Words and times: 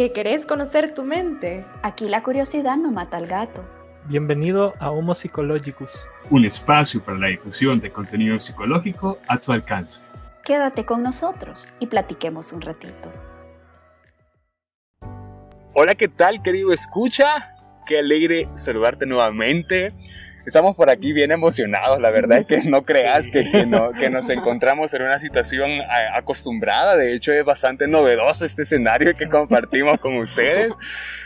¿Que 0.00 0.12
querés 0.12 0.46
conocer 0.46 0.94
tu 0.94 1.04
mente? 1.04 1.62
Aquí 1.82 2.08
la 2.08 2.22
curiosidad 2.22 2.78
no 2.78 2.90
mata 2.90 3.18
al 3.18 3.26
gato. 3.26 3.62
Bienvenido 4.06 4.72
a 4.78 4.90
Homo 4.90 5.14
Psychologicus, 5.14 6.08
un 6.30 6.46
espacio 6.46 7.04
para 7.04 7.18
la 7.18 7.26
difusión 7.26 7.80
de 7.80 7.92
contenido 7.92 8.40
psicológico 8.40 9.18
a 9.28 9.36
tu 9.36 9.52
alcance. 9.52 10.00
Quédate 10.42 10.86
con 10.86 11.02
nosotros 11.02 11.68
y 11.80 11.86
platiquemos 11.86 12.50
un 12.54 12.62
ratito. 12.62 13.12
Hola, 15.74 15.94
¿qué 15.94 16.08
tal, 16.08 16.42
querido 16.42 16.72
escucha? 16.72 17.54
Qué 17.86 17.98
alegre 17.98 18.48
saludarte 18.54 19.04
nuevamente. 19.04 19.92
Estamos 20.46 20.74
por 20.76 20.90
aquí 20.90 21.12
bien 21.12 21.32
emocionados, 21.32 22.00
la 22.00 22.10
verdad 22.10 22.38
es 22.38 22.46
que 22.46 22.68
no 22.68 22.82
creas 22.84 23.28
que, 23.28 23.66
no, 23.66 23.92
que 23.92 24.10
nos 24.10 24.30
encontramos 24.30 24.92
en 24.94 25.02
una 25.02 25.18
situación 25.18 25.70
acostumbrada, 26.14 26.96
de 26.96 27.14
hecho 27.14 27.32
es 27.32 27.44
bastante 27.44 27.86
novedoso 27.86 28.44
este 28.44 28.62
escenario 28.62 29.12
que 29.14 29.28
compartimos 29.28 29.98
con 30.00 30.16
ustedes. 30.16 30.72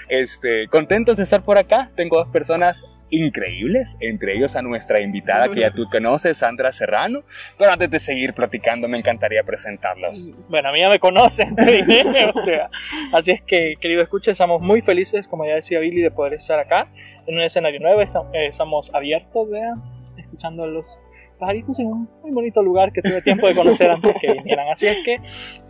Este, 0.08 0.68
contentos 0.68 1.16
de 1.16 1.22
estar 1.22 1.42
por 1.42 1.58
acá, 1.58 1.90
tengo 1.96 2.16
dos 2.16 2.28
personas 2.28 3.00
increíbles, 3.16 3.96
entre 4.00 4.34
ellos 4.36 4.56
a 4.56 4.62
nuestra 4.62 5.00
invitada 5.00 5.48
que 5.48 5.60
ya 5.60 5.70
tú 5.70 5.84
conoces, 5.90 6.38
Sandra 6.38 6.72
Serrano, 6.72 7.22
pero 7.58 7.70
antes 7.72 7.90
de 7.90 7.98
seguir 7.98 8.34
platicando 8.34 8.88
me 8.88 8.98
encantaría 8.98 9.42
presentarlos. 9.42 10.30
Bueno, 10.48 10.68
a 10.68 10.72
mí 10.72 10.80
ya 10.80 10.88
me 10.88 10.98
conocen, 10.98 11.56
o 12.34 12.40
sea, 12.40 12.68
así 13.12 13.32
es 13.32 13.42
que 13.42 13.74
querido 13.80 14.02
escucha, 14.02 14.30
estamos 14.30 14.60
muy 14.60 14.80
felices, 14.80 15.26
como 15.28 15.46
ya 15.46 15.54
decía 15.54 15.78
Billy, 15.78 16.02
de 16.02 16.10
poder 16.10 16.34
estar 16.34 16.58
acá 16.58 16.88
en 17.26 17.36
un 17.36 17.42
escenario 17.42 17.80
nuevo, 17.80 18.00
estamos 18.00 18.94
abiertos, 18.94 19.50
vean, 19.50 19.74
escuchando 20.16 20.66
los 20.66 20.98
pajaritos 21.38 21.78
en 21.80 21.86
un 21.86 22.08
muy 22.22 22.30
bonito 22.30 22.62
lugar 22.62 22.92
que 22.92 23.02
tuve 23.02 23.20
tiempo 23.22 23.46
de 23.48 23.54
conocer 23.54 23.90
antes 23.90 24.14
que 24.20 24.32
vinieran. 24.32 24.68
Así 24.68 24.86
es 24.86 24.98
que 25.04 25.18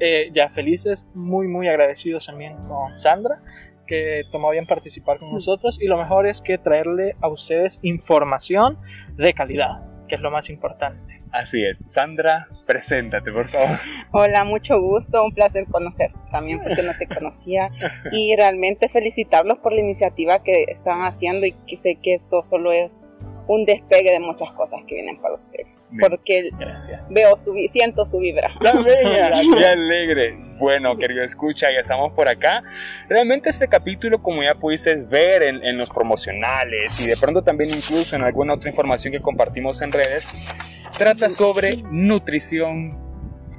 eh, 0.01 0.31
ya 0.33 0.49
felices, 0.51 1.07
muy, 1.15 1.49
muy 1.49 1.69
agradecidos 1.69 2.27
también 2.27 2.57
con 2.69 2.97
Sandra 2.97 3.41
que 3.87 4.23
tomó 4.31 4.51
bien 4.51 4.67
participar 4.67 5.19
con 5.19 5.33
nosotros 5.33 5.81
y 5.81 5.87
lo 5.87 5.99
mejor 5.99 6.27
es 6.27 6.41
que 6.41 6.59
traerle 6.59 7.17
a 7.21 7.29
ustedes 7.29 7.81
información 7.83 8.79
de 9.17 9.33
calidad, 9.35 9.83
que 10.09 10.15
es 10.15 10.21
lo 10.21 10.31
más 10.31 10.51
importante. 10.51 11.19
Así 11.33 11.65
es. 11.65 11.83
Sandra, 11.87 12.49
preséntate, 12.67 13.33
por 13.33 13.49
favor. 13.49 13.77
Hola, 14.13 14.45
mucho 14.45 14.81
gusto, 14.81 15.25
un 15.25 15.35
placer 15.35 15.67
conocerte 15.67 16.19
también 16.31 16.61
porque 16.63 16.83
no 16.83 16.93
te 16.97 17.09
conocía 17.09 17.69
y 18.13 18.37
realmente 18.37 18.89
felicitarlos 18.89 19.59
por 19.59 19.73
la 19.73 19.81
iniciativa 19.81 20.43
que 20.43 20.65
están 20.69 21.03
haciendo 21.03 21.47
y 21.47 21.53
que 21.67 21.77
sé 21.77 21.97
que 22.01 22.15
esto 22.15 22.41
solo 22.43 22.73
es 22.73 22.99
un 23.47 23.65
despegue 23.65 24.11
de 24.11 24.21
muchas 24.21 24.51
cosas 24.53 24.81
que 24.87 24.95
vienen 24.95 25.21
para 25.21 25.35
ustedes. 25.35 25.87
Porque 26.01 26.51
veo 27.15 27.39
su, 27.39 27.55
siento 27.69 28.05
su 28.05 28.19
vibra. 28.19 28.51
Qué 28.61 29.67
alegre. 29.67 30.39
Bueno, 30.59 30.97
querido 30.97 31.23
escucha, 31.23 31.69
ya 31.73 31.81
estamos 31.81 32.13
por 32.13 32.29
acá. 32.29 32.63
Realmente 33.09 33.51
este 33.51 33.69
capítulo, 33.69 34.23
como 34.23 34.43
ya 34.43 34.55
pudiste 34.55 34.95
ver 35.07 35.43
en, 35.43 35.63
en 35.65 35.77
los 35.77 35.91
promocionales 35.91 37.01
y 37.01 37.09
de 37.09 37.17
pronto 37.17 37.43
también 37.43 37.71
incluso 37.71 38.17
en 38.17 38.23
alguna 38.23 38.55
otra 38.55 38.71
información 38.71 39.13
que 39.13 39.21
compartimos 39.21 39.83
en 39.83 39.93
redes, 39.93 40.27
trata 40.97 41.29
sobre 41.29 41.75
nutrición, 41.91 42.99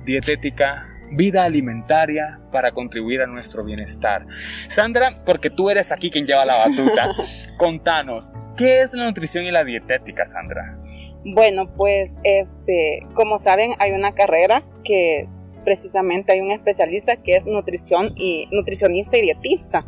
dietética, 0.03 0.85
vida 1.11 1.43
alimentaria 1.43 2.39
para 2.51 2.71
contribuir 2.71 3.21
a 3.21 3.27
nuestro 3.27 3.63
bienestar. 3.63 4.25
Sandra, 4.31 5.17
porque 5.25 5.49
tú 5.49 5.69
eres 5.69 5.91
aquí 5.91 6.09
quien 6.09 6.25
lleva 6.25 6.45
la 6.45 6.55
batuta, 6.55 7.13
contanos, 7.57 8.31
¿qué 8.57 8.81
es 8.81 8.93
la 8.93 9.05
nutrición 9.05 9.45
y 9.45 9.51
la 9.51 9.63
dietética, 9.63 10.25
Sandra? 10.25 10.75
Bueno, 11.23 11.71
pues 11.75 12.15
este, 12.23 12.99
como 13.13 13.39
saben, 13.39 13.73
hay 13.79 13.91
una 13.91 14.11
carrera 14.11 14.63
que 14.83 15.27
precisamente 15.63 16.31
hay 16.31 16.41
un 16.41 16.51
especialista 16.51 17.17
que 17.17 17.31
es 17.31 17.45
nutrición 17.45 18.13
y 18.15 18.47
nutricionista 18.51 19.17
y 19.17 19.21
dietista, 19.21 19.85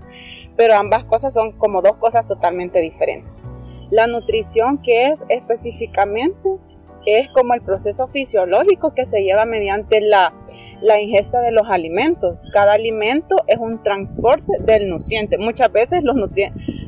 pero 0.55 0.73
ambas 0.73 1.03
cosas 1.05 1.33
son 1.33 1.51
como 1.51 1.81
dos 1.81 1.97
cosas 1.97 2.27
totalmente 2.27 2.79
diferentes. 2.79 3.43
La 3.91 4.07
nutrición 4.07 4.81
que 4.81 5.09
es 5.09 5.23
específicamente 5.29 6.49
es 7.05 7.31
como 7.33 7.53
el 7.53 7.61
proceso 7.61 8.07
fisiológico 8.07 8.93
que 8.93 9.05
se 9.05 9.21
lleva 9.21 9.45
mediante 9.45 10.01
la, 10.01 10.33
ingesta 10.99 11.41
de 11.41 11.51
los 11.51 11.67
alimentos. 11.67 12.41
Cada 12.53 12.73
alimento 12.73 13.35
es 13.47 13.57
un 13.57 13.81
transporte 13.83 14.53
del 14.59 14.89
nutriente. 14.89 15.37
Muchas 15.37 15.71
veces 15.71 16.03
los, 16.03 16.15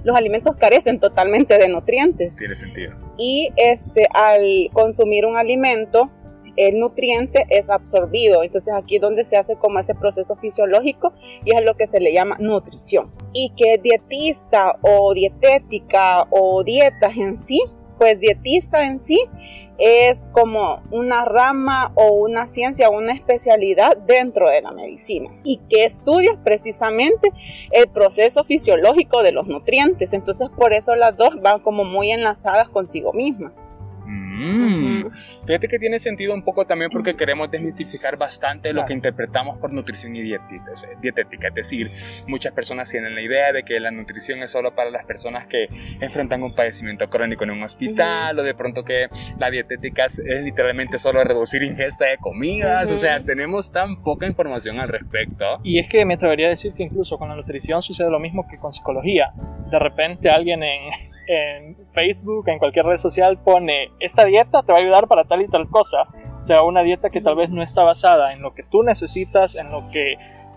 los 0.03 0.15
alimentos 0.15 0.55
carecen 0.57 0.99
totalmente 0.99 1.57
de 1.57 1.67
nutrientes. 1.67 2.35
Tiene 2.37 2.55
sentido. 2.55 2.93
Y 3.17 3.49
este, 3.55 4.07
al 4.13 4.69
consumir 4.73 5.25
un 5.25 5.37
alimento, 5.37 6.09
el 6.55 6.79
nutriente 6.79 7.45
es 7.49 7.69
absorbido. 7.69 8.43
Entonces 8.43 8.73
aquí 8.73 8.95
es 8.95 9.01
donde 9.01 9.23
se 9.23 9.37
hace 9.37 9.55
como 9.55 9.79
ese 9.79 9.95
proceso 9.95 10.35
fisiológico 10.35 11.13
y 11.45 11.55
es 11.55 11.63
lo 11.63 11.75
que 11.75 11.87
se 11.87 11.99
le 11.99 12.13
llama 12.13 12.37
nutrición. 12.39 13.11
Y 13.33 13.53
que 13.55 13.79
dietista 13.81 14.77
o 14.81 15.13
dietética 15.13 16.27
o 16.29 16.63
dietas 16.63 17.15
en 17.17 17.37
sí, 17.37 17.61
pues 17.97 18.19
dietista 18.19 18.85
en 18.85 18.99
sí 18.99 19.19
es 19.79 20.27
como 20.31 20.81
una 20.91 21.25
rama 21.25 21.91
o 21.95 22.11
una 22.11 22.47
ciencia 22.47 22.89
o 22.89 22.97
una 22.97 23.13
especialidad 23.13 23.97
dentro 23.97 24.49
de 24.49 24.61
la 24.61 24.71
medicina 24.71 25.31
y 25.43 25.57
que 25.69 25.85
estudia 25.85 26.37
precisamente 26.43 27.31
el 27.71 27.87
proceso 27.87 28.43
fisiológico 28.43 29.23
de 29.23 29.31
los 29.31 29.47
nutrientes. 29.47 30.13
Entonces 30.13 30.49
por 30.49 30.73
eso 30.73 30.95
las 30.95 31.15
dos 31.15 31.41
van 31.41 31.61
como 31.61 31.85
muy 31.85 32.11
enlazadas 32.11 32.69
consigo 32.69 33.13
mismas. 33.13 33.53
Mm. 34.39 35.11
Fíjate 35.45 35.67
que 35.67 35.79
tiene 35.79 35.99
sentido 35.99 36.33
un 36.33 36.43
poco 36.43 36.65
también 36.65 36.89
porque 36.91 37.15
queremos 37.15 37.51
desmitificar 37.51 38.17
bastante 38.17 38.71
lo 38.71 38.85
que 38.85 38.93
interpretamos 38.93 39.57
por 39.57 39.73
nutrición 39.73 40.15
y 40.15 40.21
dietética. 40.21 41.49
Es 41.49 41.55
decir, 41.55 41.91
muchas 42.27 42.53
personas 42.53 42.89
tienen 42.89 43.15
la 43.15 43.21
idea 43.21 43.51
de 43.51 43.63
que 43.63 43.79
la 43.79 43.91
nutrición 43.91 44.41
es 44.41 44.51
solo 44.51 44.73
para 44.73 44.91
las 44.91 45.05
personas 45.05 45.47
que 45.47 45.67
enfrentan 45.99 46.41
un 46.43 46.55
padecimiento 46.55 47.09
crónico 47.09 47.43
en 47.43 47.51
un 47.51 47.63
hospital 47.63 48.39
o 48.39 48.43
de 48.43 48.53
pronto 48.53 48.83
que 48.83 49.07
la 49.37 49.51
dietética 49.51 50.05
es, 50.05 50.21
literalmente 50.43 50.97
solo 50.97 51.23
reducir 51.23 51.63
ingesta 51.63 52.05
de 52.05 52.17
comidas. 52.17 52.91
O 52.91 52.97
sea, 52.97 53.19
tenemos 53.19 53.71
tan 53.71 54.01
poca 54.03 54.25
información 54.25 54.79
al 54.79 54.87
respecto. 54.87 55.59
Y 55.63 55.79
es 55.79 55.89
que 55.89 56.05
me 56.05 56.13
atrevería 56.13 56.47
a 56.47 56.51
decir 56.51 56.73
que 56.73 56.83
incluso 56.83 57.17
con 57.17 57.29
la 57.29 57.35
nutrición 57.35 57.81
sucede 57.81 58.09
lo 58.09 58.19
mismo 58.19 58.47
que 58.47 58.57
con 58.57 58.71
psicología. 58.71 59.33
De 59.69 59.79
repente 59.79 60.29
alguien 60.29 60.63
en 60.63 60.89
en 61.29 61.77
Facebook, 61.91 62.49
en 62.49 62.57
cualquier 62.57 62.85
red 62.85 62.97
social, 62.97 63.37
pone 63.37 63.91
esta 63.99 64.25
dieta 64.25 64.63
te 64.63 64.71
va 64.71 64.79
a 64.79 64.81
ayudar 64.81 65.07
para 65.07 65.25
tal 65.25 65.41
y 65.41 65.47
tal 65.47 65.69
cosa. 65.69 66.07
O 66.41 66.43
sea, 66.43 66.63
una 66.63 66.81
dieta 66.81 67.11
que 67.11 67.21
tal 67.21 67.35
vez 67.35 67.51
no 67.51 67.61
está 67.61 67.83
basada 67.83 68.33
en 68.33 68.41
lo 68.41 68.55
que 68.55 68.63
tú 68.63 68.81
necesitas, 68.81 69.55
en 69.55 69.69
lo 69.71 69.87
que 69.91 70.13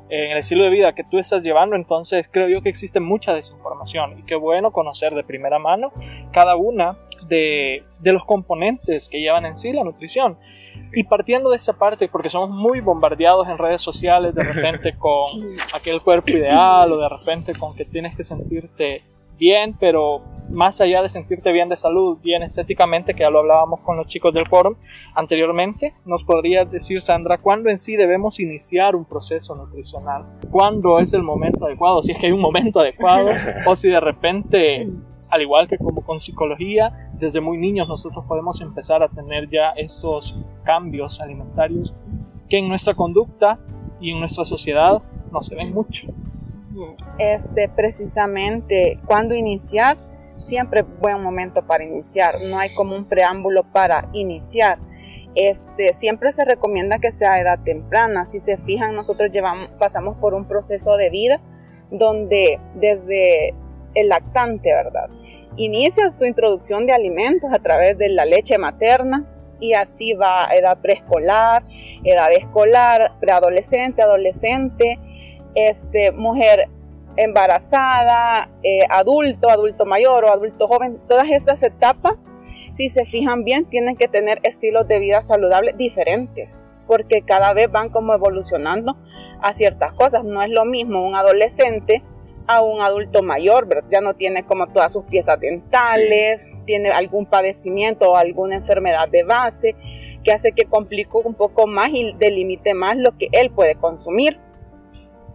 en 0.08 0.30
el 0.30 0.38
estilo 0.38 0.64
de 0.64 0.70
vida 0.70 0.94
que 0.94 1.04
tú 1.04 1.18
estás 1.18 1.42
llevando, 1.42 1.76
entonces 1.76 2.26
creo 2.30 2.48
yo 2.48 2.62
que 2.62 2.68
existe 2.68 3.00
mucha 3.00 3.34
desinformación 3.34 4.18
y 4.18 4.22
qué 4.22 4.34
bueno 4.34 4.70
conocer 4.70 5.14
de 5.14 5.24
primera 5.24 5.58
mano 5.58 5.90
cada 6.32 6.54
una 6.54 6.98
de, 7.28 7.84
de 8.00 8.12
los 8.12 8.24
componentes 8.24 9.08
que 9.10 9.20
llevan 9.20 9.46
en 9.46 9.56
sí 9.56 9.72
la 9.72 9.84
nutrición. 9.84 10.38
Y 10.94 11.04
partiendo 11.04 11.50
de 11.50 11.56
esa 11.56 11.74
parte, 11.74 12.08
porque 12.08 12.30
somos 12.30 12.48
muy 12.48 12.80
bombardeados 12.80 13.46
en 13.48 13.58
redes 13.58 13.82
sociales 13.82 14.34
de 14.34 14.42
repente 14.42 14.94
con 14.98 15.26
aquel 15.74 16.00
cuerpo 16.00 16.30
ideal 16.30 16.90
o 16.90 16.96
de 16.96 17.08
repente 17.10 17.52
con 17.58 17.74
que 17.76 17.84
tienes 17.84 18.16
que 18.16 18.22
sentirte 18.22 19.02
bien, 19.42 19.76
pero 19.78 20.22
más 20.50 20.80
allá 20.80 21.02
de 21.02 21.08
sentirte 21.08 21.50
bien 21.50 21.68
de 21.68 21.76
salud, 21.76 22.16
bien 22.22 22.44
estéticamente, 22.44 23.12
que 23.12 23.22
ya 23.22 23.30
lo 23.30 23.40
hablábamos 23.40 23.80
con 23.80 23.96
los 23.96 24.06
chicos 24.06 24.32
del 24.32 24.46
forum 24.46 24.76
anteriormente, 25.16 25.94
nos 26.04 26.22
podría 26.22 26.64
decir, 26.64 27.02
Sandra, 27.02 27.38
cuándo 27.38 27.68
en 27.68 27.78
sí 27.78 27.96
debemos 27.96 28.38
iniciar 28.38 28.94
un 28.94 29.04
proceso 29.04 29.56
nutricional, 29.56 30.26
cuándo 30.48 31.00
es 31.00 31.12
el 31.12 31.24
momento 31.24 31.66
adecuado, 31.66 32.02
si 32.02 32.12
es 32.12 32.18
que 32.18 32.26
hay 32.26 32.32
un 32.32 32.40
momento 32.40 32.78
adecuado, 32.78 33.30
o 33.66 33.74
si 33.74 33.88
de 33.88 33.98
repente, 33.98 34.88
al 35.28 35.42
igual 35.42 35.66
que 35.66 35.76
como 35.76 36.02
con 36.02 36.20
psicología, 36.20 37.10
desde 37.14 37.40
muy 37.40 37.58
niños 37.58 37.88
nosotros 37.88 38.24
podemos 38.28 38.60
empezar 38.60 39.02
a 39.02 39.08
tener 39.08 39.50
ya 39.50 39.70
estos 39.70 40.38
cambios 40.62 41.20
alimentarios 41.20 41.92
que 42.48 42.58
en 42.58 42.68
nuestra 42.68 42.94
conducta 42.94 43.58
y 44.00 44.12
en 44.12 44.20
nuestra 44.20 44.44
sociedad 44.44 45.02
no 45.32 45.40
se 45.40 45.56
ven 45.56 45.74
mucho. 45.74 46.06
Este, 47.18 47.68
precisamente, 47.68 48.98
cuando 49.06 49.34
iniciar, 49.34 49.96
siempre 50.40 50.82
buen 50.82 51.22
momento 51.22 51.66
para 51.66 51.84
iniciar, 51.84 52.34
no 52.50 52.58
hay 52.58 52.74
como 52.74 52.96
un 52.96 53.04
preámbulo 53.04 53.64
para 53.64 54.08
iniciar. 54.12 54.78
Este, 55.34 55.94
siempre 55.94 56.30
se 56.32 56.44
recomienda 56.44 56.98
que 56.98 57.12
sea 57.12 57.32
a 57.32 57.40
edad 57.40 57.58
temprana. 57.64 58.26
Si 58.26 58.40
se 58.40 58.58
fijan, 58.58 58.94
nosotros 58.94 59.30
llevamos, 59.30 59.70
pasamos 59.78 60.16
por 60.18 60.34
un 60.34 60.46
proceso 60.46 60.96
de 60.96 61.10
vida 61.10 61.40
donde 61.90 62.60
desde 62.74 63.54
el 63.94 64.08
lactante, 64.08 64.72
¿verdad? 64.72 65.08
Inicia 65.56 66.10
su 66.10 66.24
introducción 66.24 66.86
de 66.86 66.92
alimentos 66.92 67.50
a 67.52 67.58
través 67.58 67.98
de 67.98 68.08
la 68.08 68.24
leche 68.24 68.56
materna 68.56 69.24
y 69.60 69.74
así 69.74 70.14
va 70.14 70.48
a 70.48 70.56
edad 70.56 70.78
preescolar, 70.80 71.62
edad 72.04 72.32
escolar, 72.32 73.12
preadolescente, 73.20 74.02
adolescente, 74.02 74.98
este, 75.54 76.12
mujer 76.12 76.68
embarazada, 77.16 78.48
eh, 78.62 78.84
adulto, 78.88 79.50
adulto 79.50 79.84
mayor 79.84 80.24
o 80.24 80.32
adulto 80.32 80.66
joven, 80.66 80.98
todas 81.08 81.30
esas 81.30 81.62
etapas, 81.62 82.26
si 82.72 82.88
se 82.88 83.04
fijan 83.04 83.44
bien, 83.44 83.66
tienen 83.66 83.96
que 83.96 84.08
tener 84.08 84.40
estilos 84.44 84.88
de 84.88 84.98
vida 84.98 85.22
saludables 85.22 85.76
diferentes, 85.76 86.62
porque 86.86 87.22
cada 87.22 87.52
vez 87.52 87.70
van 87.70 87.90
como 87.90 88.14
evolucionando 88.14 88.96
a 89.42 89.52
ciertas 89.52 89.92
cosas. 89.92 90.24
No 90.24 90.42
es 90.42 90.50
lo 90.50 90.64
mismo 90.64 91.06
un 91.06 91.14
adolescente 91.14 92.02
a 92.46 92.62
un 92.62 92.80
adulto 92.80 93.22
mayor, 93.22 93.68
ya 93.90 94.00
no 94.00 94.14
tiene 94.14 94.44
como 94.44 94.66
todas 94.68 94.92
sus 94.92 95.04
piezas 95.04 95.38
dentales, 95.38 96.48
tiene 96.64 96.90
algún 96.90 97.26
padecimiento 97.26 98.10
o 98.10 98.16
alguna 98.16 98.56
enfermedad 98.56 99.08
de 99.08 99.22
base 99.22 99.76
que 100.24 100.32
hace 100.32 100.52
que 100.52 100.64
complique 100.64 101.16
un 101.24 101.34
poco 101.34 101.66
más 101.66 101.90
y 101.92 102.14
delimite 102.18 102.74
más 102.74 102.96
lo 102.96 103.16
que 103.16 103.28
él 103.32 103.50
puede 103.50 103.74
consumir. 103.74 104.38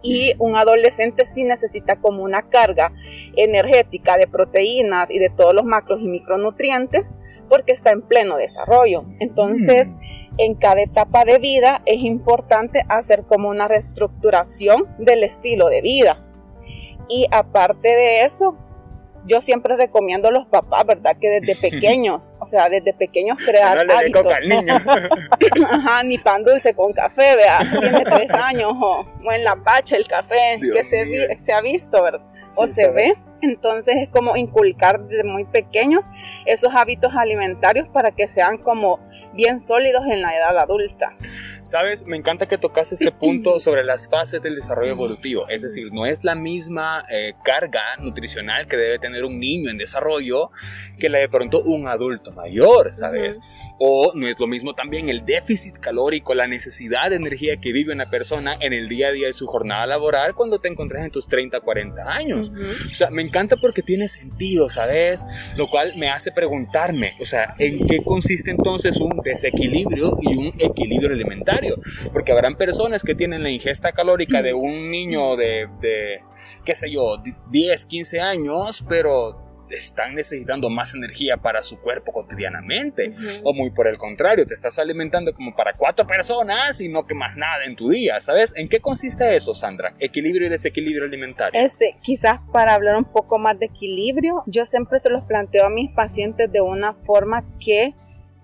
Y 0.02 0.34
un 0.38 0.56
adolescente 0.56 1.26
sí 1.26 1.44
necesita 1.44 1.96
como 1.96 2.22
una 2.22 2.42
carga 2.42 2.92
energética 3.36 4.16
de 4.16 4.26
proteínas 4.26 5.10
y 5.10 5.18
de 5.18 5.30
todos 5.30 5.54
los 5.54 5.64
macros 5.64 6.00
y 6.00 6.08
micronutrientes 6.08 7.14
porque 7.48 7.72
está 7.72 7.90
en 7.90 8.02
pleno 8.02 8.36
desarrollo. 8.36 9.02
Entonces, 9.20 9.94
mm. 9.94 9.98
en 10.38 10.54
cada 10.54 10.82
etapa 10.82 11.24
de 11.24 11.38
vida 11.38 11.82
es 11.86 12.00
importante 12.00 12.84
hacer 12.88 13.24
como 13.24 13.48
una 13.48 13.68
reestructuración 13.68 14.84
del 14.98 15.24
estilo 15.24 15.68
de 15.68 15.80
vida. 15.80 16.24
Y 17.08 17.26
aparte 17.30 17.88
de 17.88 18.24
eso, 18.24 18.56
yo 19.26 19.40
siempre 19.40 19.76
recomiendo 19.76 20.28
a 20.28 20.30
los 20.30 20.46
papás, 20.46 20.86
¿verdad? 20.86 21.16
Que 21.20 21.40
desde 21.40 21.70
pequeños, 21.70 22.36
o 22.40 22.44
sea, 22.44 22.68
desde 22.68 22.92
pequeños 22.94 23.38
crear 23.44 23.84
no 23.86 23.92
hábitos. 23.92 24.22
Coca 24.22 24.36
al 24.36 24.48
niño. 24.48 24.74
Ajá, 25.70 26.02
ni 26.02 26.18
pan 26.18 26.44
dulce 26.44 26.74
con 26.74 26.92
café, 26.92 27.36
vea, 27.36 27.58
tiene 27.58 28.04
tres 28.04 28.32
años, 28.32 28.72
o, 28.80 29.06
en 29.30 29.44
la 29.44 29.56
pacha 29.56 29.96
el 29.96 30.06
café, 30.06 30.58
que 30.60 30.84
se, 30.84 31.36
se, 31.36 31.52
ha 31.52 31.60
visto, 31.60 32.02
¿verdad? 32.02 32.20
o 32.56 32.66
se 32.66 32.88
ve. 32.90 33.14
Entonces 33.40 33.96
es 33.96 34.08
como 34.08 34.36
inculcar 34.36 35.00
desde 35.06 35.24
muy 35.24 35.44
pequeños 35.44 36.04
esos 36.46 36.74
hábitos 36.74 37.12
alimentarios 37.14 37.88
para 37.88 38.12
que 38.12 38.26
sean 38.26 38.58
como 38.58 38.98
bien 39.34 39.60
sólidos 39.60 40.02
en 40.10 40.22
la 40.22 40.36
edad 40.36 40.58
adulta. 40.58 41.16
Sabes, 41.62 42.06
me 42.06 42.16
encanta 42.16 42.46
que 42.46 42.58
tocas 42.58 42.92
este 42.92 43.12
punto 43.20 43.60
sobre 43.60 43.84
las 43.84 44.08
fases 44.08 44.42
del 44.42 44.54
desarrollo 44.54 44.90
evolutivo. 44.90 45.48
Es 45.48 45.62
decir, 45.62 45.92
no 45.92 46.06
es 46.06 46.24
la 46.24 46.34
misma 46.34 47.04
eh, 47.08 47.34
carga 47.44 47.96
nutricional 48.00 48.66
que 48.66 48.76
debe 48.76 48.98
tener 48.98 49.24
un 49.24 49.38
niño 49.38 49.70
en 49.70 49.78
desarrollo 49.78 50.50
que 50.98 51.08
la 51.08 51.20
de 51.20 51.28
pronto 51.28 51.62
un 51.62 51.86
adulto 51.86 52.32
mayor, 52.32 52.92
¿sabes? 52.92 53.40
O 53.78 54.12
no 54.14 54.26
es 54.26 54.40
lo 54.40 54.46
mismo 54.46 54.74
también 54.74 55.08
el 55.08 55.24
déficit 55.24 55.78
calórico, 55.78 56.34
la 56.34 56.46
necesidad 56.46 57.10
de 57.10 57.16
energía 57.16 57.58
que 57.58 57.72
vive 57.72 57.92
una 57.92 58.06
persona 58.06 58.56
en 58.60 58.72
el 58.72 58.88
día 58.88 59.08
a 59.08 59.12
día 59.12 59.28
de 59.28 59.32
su 59.32 59.46
jornada 59.46 59.86
laboral 59.86 60.34
cuando 60.34 60.58
te 60.58 60.68
encuentras 60.68 61.04
en 61.04 61.10
tus 61.10 61.28
30, 61.28 61.60
40 61.60 62.02
años. 62.02 62.50
O 62.90 62.94
sea, 62.94 63.10
me 63.10 63.22
encanta 63.28 63.56
porque 63.56 63.82
tiene 63.82 64.08
sentido, 64.08 64.68
¿sabes? 64.68 65.54
Lo 65.56 65.66
cual 65.68 65.94
me 65.96 66.08
hace 66.08 66.32
preguntarme, 66.32 67.12
o 67.20 67.24
sea, 67.24 67.54
¿en 67.58 67.86
qué 67.86 67.98
consiste 68.04 68.50
entonces 68.50 68.96
un 68.98 69.20
desequilibrio 69.24 70.18
y 70.20 70.36
un 70.36 70.46
equilibrio 70.58 71.10
alimentario. 71.10 71.76
Porque 72.12 72.32
habrán 72.32 72.56
personas 72.56 73.02
que 73.02 73.14
tienen 73.14 73.42
la 73.42 73.50
ingesta 73.50 73.92
calórica 73.92 74.42
de 74.42 74.54
un 74.54 74.90
niño 74.90 75.36
de, 75.36 75.68
de 75.80 76.20
qué 76.64 76.74
sé 76.74 76.90
yo, 76.90 77.22
10, 77.50 77.86
15 77.86 78.20
años, 78.20 78.84
pero 78.88 79.47
están 79.70 80.14
necesitando 80.14 80.70
más 80.70 80.94
energía 80.94 81.36
para 81.36 81.62
su 81.62 81.80
cuerpo 81.80 82.12
cotidianamente. 82.12 83.12
O 83.44 83.54
muy 83.54 83.70
por 83.70 83.86
el 83.86 83.98
contrario, 83.98 84.46
te 84.46 84.54
estás 84.54 84.78
alimentando 84.78 85.32
como 85.32 85.54
para 85.54 85.72
cuatro 85.72 86.06
personas 86.06 86.80
y 86.80 86.88
no 86.88 87.06
quemas 87.06 87.36
nada 87.36 87.64
en 87.64 87.76
tu 87.76 87.90
día, 87.90 88.20
¿sabes? 88.20 88.54
¿En 88.56 88.68
qué 88.68 88.80
consiste 88.80 89.34
eso, 89.34 89.54
Sandra? 89.54 89.94
Equilibrio 89.98 90.46
y 90.46 90.50
desequilibrio 90.50 91.04
alimentario. 91.04 91.60
Este, 91.60 91.96
quizás 92.02 92.40
para 92.52 92.74
hablar 92.74 92.96
un 92.96 93.04
poco 93.04 93.38
más 93.38 93.58
de 93.58 93.66
equilibrio, 93.66 94.42
yo 94.46 94.64
siempre 94.64 94.98
se 94.98 95.10
los 95.10 95.24
planteo 95.24 95.66
a 95.66 95.70
mis 95.70 95.90
pacientes 95.92 96.50
de 96.50 96.60
una 96.60 96.94
forma 96.94 97.44
que 97.58 97.94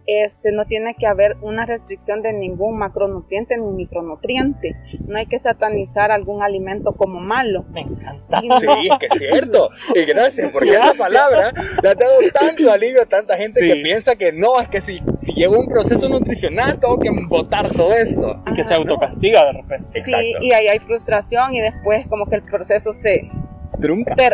este, 0.06 0.52
no 0.52 0.66
tiene 0.66 0.94
que 0.98 1.06
haber 1.06 1.36
una 1.40 1.64
restricción 1.64 2.22
de 2.22 2.32
ningún 2.32 2.78
macronutriente 2.78 3.56
ni 3.56 3.70
micronutriente. 3.70 4.76
No 5.06 5.18
hay 5.18 5.26
que 5.26 5.38
satanizar 5.38 6.12
algún 6.12 6.42
alimento 6.42 6.92
como 6.92 7.20
malo. 7.20 7.64
Me 7.72 7.82
encanta. 7.82 8.40
Sí, 8.40 8.48
es 8.50 8.98
que 8.98 9.06
es 9.06 9.18
cierto. 9.18 9.70
Y 9.94 10.04
gracias, 10.04 10.50
porque 10.50 10.70
esa 10.70 10.94
palabra 10.98 11.52
le 11.82 11.88
ha 11.88 11.94
dado 11.94 12.18
tanto 12.32 12.70
alivio 12.70 13.02
a 13.02 13.06
tanta 13.06 13.36
gente 13.36 13.60
que 13.66 13.76
piensa 13.76 14.16
que 14.16 14.32
no, 14.32 14.60
es 14.60 14.68
que 14.68 14.80
si, 14.80 15.00
si 15.14 15.32
llevo 15.32 15.58
un 15.58 15.68
proceso 15.68 16.08
nutricional 16.08 16.78
tengo 16.78 16.98
que 16.98 17.10
botar 17.28 17.70
todo 17.70 17.94
esto. 17.94 18.42
Y 18.46 18.54
que 18.54 18.64
se 18.64 18.74
autocastiga 18.74 19.46
de 19.46 19.52
repente. 19.52 20.02
Sí, 20.04 20.34
y 20.40 20.52
ahí 20.52 20.68
hay 20.68 20.78
frustración 20.80 21.54
y 21.54 21.60
después 21.60 22.06
como 22.08 22.26
que 22.26 22.36
el 22.36 22.42
proceso 22.42 22.92
se, 22.92 23.28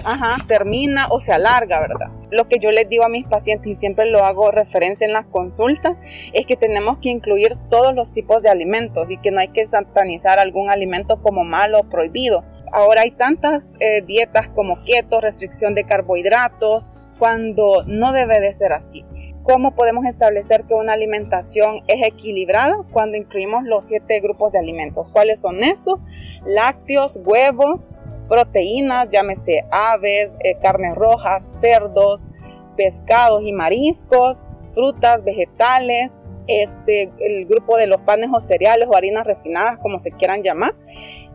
ajá, 0.04 0.36
termina 0.46 1.08
o 1.10 1.18
se 1.18 1.32
alarga, 1.32 1.80
¿verdad? 1.80 2.08
Lo 2.30 2.48
que 2.48 2.58
yo 2.58 2.70
les 2.70 2.88
digo 2.88 3.04
a 3.04 3.08
mis 3.08 3.26
pacientes 3.26 3.66
y 3.66 3.74
siempre 3.74 4.06
lo 4.06 4.24
hago 4.24 4.50
referencia 4.50 5.06
en 5.06 5.12
las 5.12 5.26
consultas 5.26 5.98
es 6.32 6.46
que 6.46 6.56
tenemos 6.56 6.98
que 6.98 7.08
incluir 7.08 7.56
todos 7.68 7.94
los 7.94 8.12
tipos 8.12 8.42
de 8.42 8.50
alimentos 8.50 9.10
y 9.10 9.16
que 9.18 9.30
no 9.30 9.40
hay 9.40 9.48
que 9.48 9.66
satanizar 9.66 10.38
algún 10.38 10.70
alimento 10.70 11.22
como 11.22 11.44
malo 11.44 11.80
o 11.80 11.88
prohibido. 11.88 12.44
Ahora 12.72 13.02
hay 13.02 13.10
tantas 13.10 13.72
eh, 13.80 14.02
dietas 14.02 14.48
como 14.50 14.82
keto, 14.84 15.20
restricción 15.20 15.74
de 15.74 15.84
carbohidratos, 15.84 16.92
cuando 17.20 17.84
no 17.86 18.12
debe 18.12 18.40
de 18.40 18.52
ser 18.52 18.72
así. 18.72 19.04
¿Cómo 19.42 19.74
podemos 19.74 20.04
establecer 20.06 20.64
que 20.64 20.74
una 20.74 20.94
alimentación 20.94 21.82
es 21.86 22.06
equilibrada 22.06 22.76
cuando 22.92 23.16
incluimos 23.16 23.64
los 23.64 23.86
siete 23.86 24.20
grupos 24.20 24.52
de 24.52 24.58
alimentos? 24.58 25.06
¿Cuáles 25.12 25.40
son 25.40 25.62
esos? 25.62 25.98
Lácteos, 26.44 27.20
huevos, 27.24 27.94
proteínas, 28.30 29.08
llámese 29.10 29.64
aves, 29.70 30.38
eh, 30.44 30.56
carnes 30.62 30.94
rojas, 30.94 31.44
cerdos, 31.60 32.28
pescados 32.76 33.42
y 33.42 33.52
mariscos, 33.52 34.46
frutas, 34.72 35.24
vegetales, 35.24 36.24
este, 36.46 37.10
el 37.18 37.46
grupo 37.46 37.76
de 37.76 37.88
los 37.88 38.00
panes 38.02 38.30
o 38.32 38.40
cereales 38.40 38.88
o 38.88 38.96
harinas 38.96 39.26
refinadas, 39.26 39.78
como 39.80 39.98
se 39.98 40.12
quieran 40.12 40.42
llamar, 40.42 40.74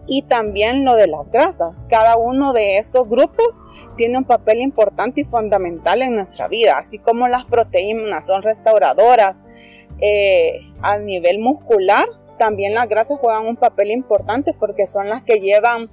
y 0.08 0.22
también 0.24 0.86
lo 0.86 0.96
de 0.96 1.08
las 1.08 1.30
grasas. 1.30 1.76
Cada 1.90 2.16
uno 2.16 2.54
de 2.54 2.78
estos 2.78 3.08
grupos 3.10 3.62
tiene 3.98 4.18
un 4.18 4.24
papel 4.24 4.62
importante 4.62 5.22
y 5.22 5.26
fundamental 5.26 6.02
en 6.02 6.16
nuestra 6.16 6.48
vida, 6.48 6.78
así 6.78 6.98
como 6.98 7.28
las 7.28 7.44
proteínas 7.46 8.26
son 8.26 8.42
restauradoras 8.42 9.44
eh, 10.00 10.62
a 10.82 10.98
nivel 10.98 11.40
muscular, 11.40 12.06
también 12.38 12.74
las 12.74 12.90
grasas 12.90 13.20
juegan 13.20 13.46
un 13.46 13.56
papel 13.56 13.92
importante 13.92 14.54
porque 14.54 14.86
son 14.86 15.10
las 15.10 15.24
que 15.24 15.40
llevan 15.40 15.88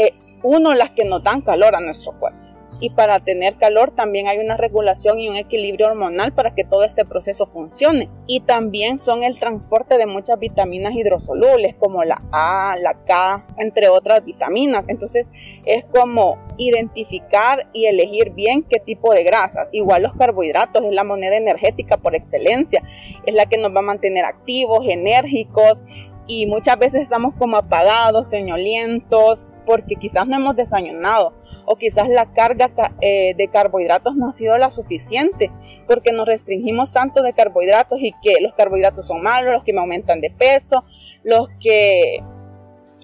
eh, 0.00 0.14
uno, 0.42 0.72
las 0.74 0.90
que 0.90 1.04
nos 1.04 1.22
dan 1.22 1.42
calor 1.42 1.76
a 1.76 1.80
nuestro 1.80 2.18
cuerpo. 2.18 2.50
Y 2.82 2.88
para 2.88 3.20
tener 3.20 3.56
calor 3.56 3.94
también 3.94 4.26
hay 4.26 4.38
una 4.38 4.56
regulación 4.56 5.20
y 5.20 5.28
un 5.28 5.36
equilibrio 5.36 5.88
hormonal 5.88 6.32
para 6.32 6.54
que 6.54 6.64
todo 6.64 6.82
este 6.82 7.04
proceso 7.04 7.44
funcione. 7.44 8.08
Y 8.26 8.40
también 8.40 8.96
son 8.96 9.22
el 9.22 9.38
transporte 9.38 9.98
de 9.98 10.06
muchas 10.06 10.38
vitaminas 10.38 10.94
hidrosolubles 10.94 11.74
como 11.74 12.04
la 12.04 12.22
A, 12.32 12.76
la 12.80 12.94
K, 13.04 13.46
entre 13.58 13.90
otras 13.90 14.24
vitaminas. 14.24 14.86
Entonces 14.88 15.26
es 15.66 15.84
como 15.84 16.38
identificar 16.56 17.68
y 17.74 17.84
elegir 17.84 18.30
bien 18.30 18.62
qué 18.62 18.80
tipo 18.80 19.12
de 19.12 19.24
grasas. 19.24 19.68
Igual 19.72 20.04
los 20.04 20.14
carbohidratos 20.14 20.82
es 20.82 20.92
la 20.92 21.04
moneda 21.04 21.36
energética 21.36 21.98
por 21.98 22.14
excelencia. 22.14 22.82
Es 23.26 23.34
la 23.34 23.44
que 23.44 23.58
nos 23.58 23.74
va 23.74 23.80
a 23.80 23.82
mantener 23.82 24.24
activos, 24.24 24.86
enérgicos, 24.88 25.84
y 26.30 26.46
muchas 26.46 26.78
veces 26.78 27.02
estamos 27.02 27.34
como 27.34 27.56
apagados, 27.56 28.30
soñolientos, 28.30 29.48
porque 29.64 29.96
quizás 29.96 30.26
no 30.26 30.36
hemos 30.36 30.56
desayunado 30.56 31.34
o 31.66 31.76
quizás 31.76 32.08
la 32.08 32.26
carga 32.32 32.70
eh, 33.00 33.34
de 33.36 33.48
carbohidratos 33.48 34.16
no 34.16 34.28
ha 34.28 34.32
sido 34.32 34.56
la 34.58 34.70
suficiente 34.70 35.50
porque 35.86 36.12
nos 36.12 36.26
restringimos 36.26 36.92
tanto 36.92 37.22
de 37.22 37.32
carbohidratos 37.32 38.00
y 38.00 38.12
que 38.22 38.40
los 38.40 38.54
carbohidratos 38.54 39.06
son 39.06 39.22
malos, 39.22 39.52
los 39.52 39.64
que 39.64 39.72
me 39.72 39.80
aumentan 39.80 40.20
de 40.20 40.30
peso, 40.30 40.84
los 41.22 41.48
que 41.60 42.22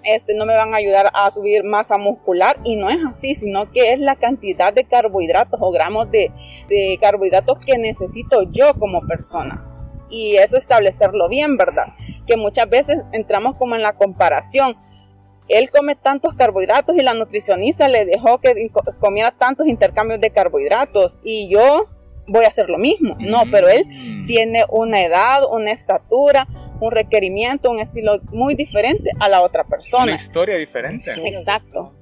este, 0.04 0.34
no 0.34 0.46
me 0.46 0.54
van 0.54 0.72
a 0.72 0.76
ayudar 0.76 1.10
a 1.12 1.30
subir 1.30 1.64
masa 1.64 1.98
muscular 1.98 2.56
y 2.64 2.76
no 2.76 2.90
es 2.90 2.98
así, 3.04 3.34
sino 3.34 3.70
que 3.72 3.92
es 3.92 3.98
la 3.98 4.16
cantidad 4.16 4.72
de 4.72 4.84
carbohidratos 4.84 5.58
o 5.62 5.70
gramos 5.72 6.10
de, 6.10 6.30
de 6.68 6.98
carbohidratos 7.00 7.64
que 7.64 7.76
necesito 7.76 8.44
yo 8.50 8.74
como 8.74 9.00
persona 9.06 9.72
y 10.08 10.36
eso 10.36 10.56
establecerlo 10.56 11.28
bien, 11.28 11.56
¿verdad? 11.56 11.94
Que 12.26 12.36
muchas 12.36 12.68
veces 12.68 12.98
entramos 13.12 13.56
como 13.56 13.74
en 13.74 13.82
la 13.82 13.94
comparación. 13.94 14.76
Él 15.48 15.70
come 15.70 15.94
tantos 15.94 16.34
carbohidratos 16.34 16.96
y 16.96 17.02
la 17.02 17.14
nutricionista 17.14 17.88
le 17.88 18.04
dejó 18.04 18.38
que 18.38 18.70
comiera 19.00 19.32
tantos 19.32 19.66
intercambios 19.66 20.20
de 20.20 20.30
carbohidratos 20.30 21.18
y 21.22 21.48
yo 21.48 21.88
voy 22.26 22.44
a 22.44 22.48
hacer 22.48 22.68
lo 22.68 22.78
mismo. 22.78 23.16
No, 23.20 23.42
pero 23.50 23.68
él 23.68 23.86
mm. 23.86 24.26
tiene 24.26 24.64
una 24.68 25.02
edad, 25.02 25.42
una 25.50 25.72
estatura, 25.72 26.46
un 26.80 26.90
requerimiento, 26.90 27.70
un 27.70 27.80
estilo 27.80 28.20
muy 28.32 28.54
diferente 28.54 29.10
a 29.20 29.28
la 29.28 29.42
otra 29.42 29.64
persona. 29.64 30.04
Una 30.04 30.14
historia 30.14 30.56
diferente. 30.56 31.12
Exacto. 31.24 31.94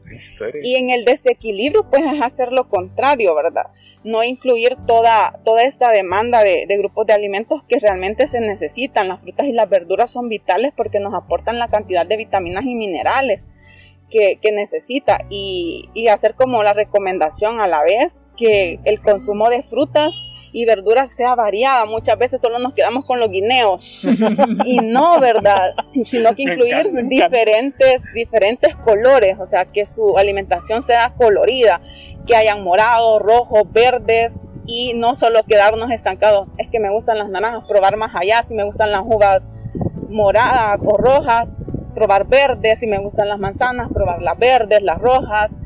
Y 0.63 0.77
en 0.77 0.91
el 0.91 1.05
desequilibrio, 1.05 1.89
pues 1.91 2.03
es 2.13 2.23
hacer 2.23 2.53
lo 2.53 2.69
contrario, 2.69 3.35
¿verdad? 3.35 3.67
No 4.03 4.23
incluir 4.23 4.77
toda, 4.87 5.41
toda 5.45 5.63
esta 5.63 5.91
demanda 5.91 6.43
de, 6.43 6.67
grupos 6.79 7.07
de 7.07 7.13
alimentos 7.13 7.63
que 7.65 7.79
realmente 7.79 8.27
se 8.27 8.41
necesitan. 8.41 9.09
Las 9.09 9.21
frutas 9.21 9.47
y 9.47 9.53
las 9.53 9.69
verduras 9.69 10.13
son 10.13 10.29
vitales 10.29 10.73
porque 10.77 11.01
nos 11.01 11.15
aportan 11.15 11.59
la 11.59 11.69
cantidad 11.69 12.07
de 12.07 12.17
vitaminas 12.17 12.65
y 12.65 12.75
minerales. 12.75 13.43
Que, 14.11 14.39
que, 14.41 14.53
necesita 14.53 15.25
y, 15.29 15.89
y, 15.93 16.07
hacer 16.07 16.35
como 16.35 16.63
la 16.63 16.73
recomendación 16.73 17.59
a 17.59 17.67
la 17.67 17.83
vez 17.83 18.25
que 18.37 18.79
el 18.85 19.01
consumo 19.01 19.49
de 19.49 19.65
frutas 19.65 20.15
y 20.55 20.65
verduras 20.67 21.13
sea 21.13 21.35
variada. 21.35 21.85
Muchas 21.85 22.17
veces 22.17 22.41
solo 22.41 22.61
nos 22.61 22.73
quedamos 22.73 23.05
con 23.05 23.19
los 23.19 23.29
guineos. 23.29 24.09
Y 24.65 24.79
no, 24.79 25.19
¿verdad? 25.19 25.75
Sino 26.05 26.35
que 26.35 26.43
incluir 26.43 26.93
diferentes, 27.09 28.03
diferentes 28.15 28.77
colores, 28.77 29.37
o 29.41 29.45
sea, 29.45 29.65
que 29.65 29.85
su 29.85 30.17
alimentación 30.17 30.81
sea 30.81 31.13
colorida, 31.17 31.81
que 32.27 32.37
hayan 32.37 32.63
morados, 32.63 33.21
rojos, 33.21 33.65
verdes. 33.73 34.41
Y 34.67 34.93
no 34.95 35.15
solo 35.17 35.43
quedarnos 35.43 35.91
estancados. 35.91 36.49
Es 36.57 36.71
que 36.71 36.79
me 36.79 36.91
gustan 36.91 37.19
las 37.19 37.29
naranjas, 37.29 37.65
probar 37.69 37.97
más 37.97 38.15
allá, 38.15 38.43
si 38.45 38.55
me 38.55 38.63
gustan 38.63 38.93
las 38.93 39.03
uvas 39.05 39.43
moradas 40.09 40.85
o 40.87 40.97
rojas, 40.97 41.53
probar 41.95 42.27
verdes, 42.29 42.79
si 42.79 42.87
me 42.87 42.99
gustan 42.99 43.29
las 43.29 43.41
manzanas, 43.41 43.91
probar 43.93 44.23
las 44.23 44.39
verdes, 44.39 44.83
las 44.83 44.99
rojas, 44.99 45.57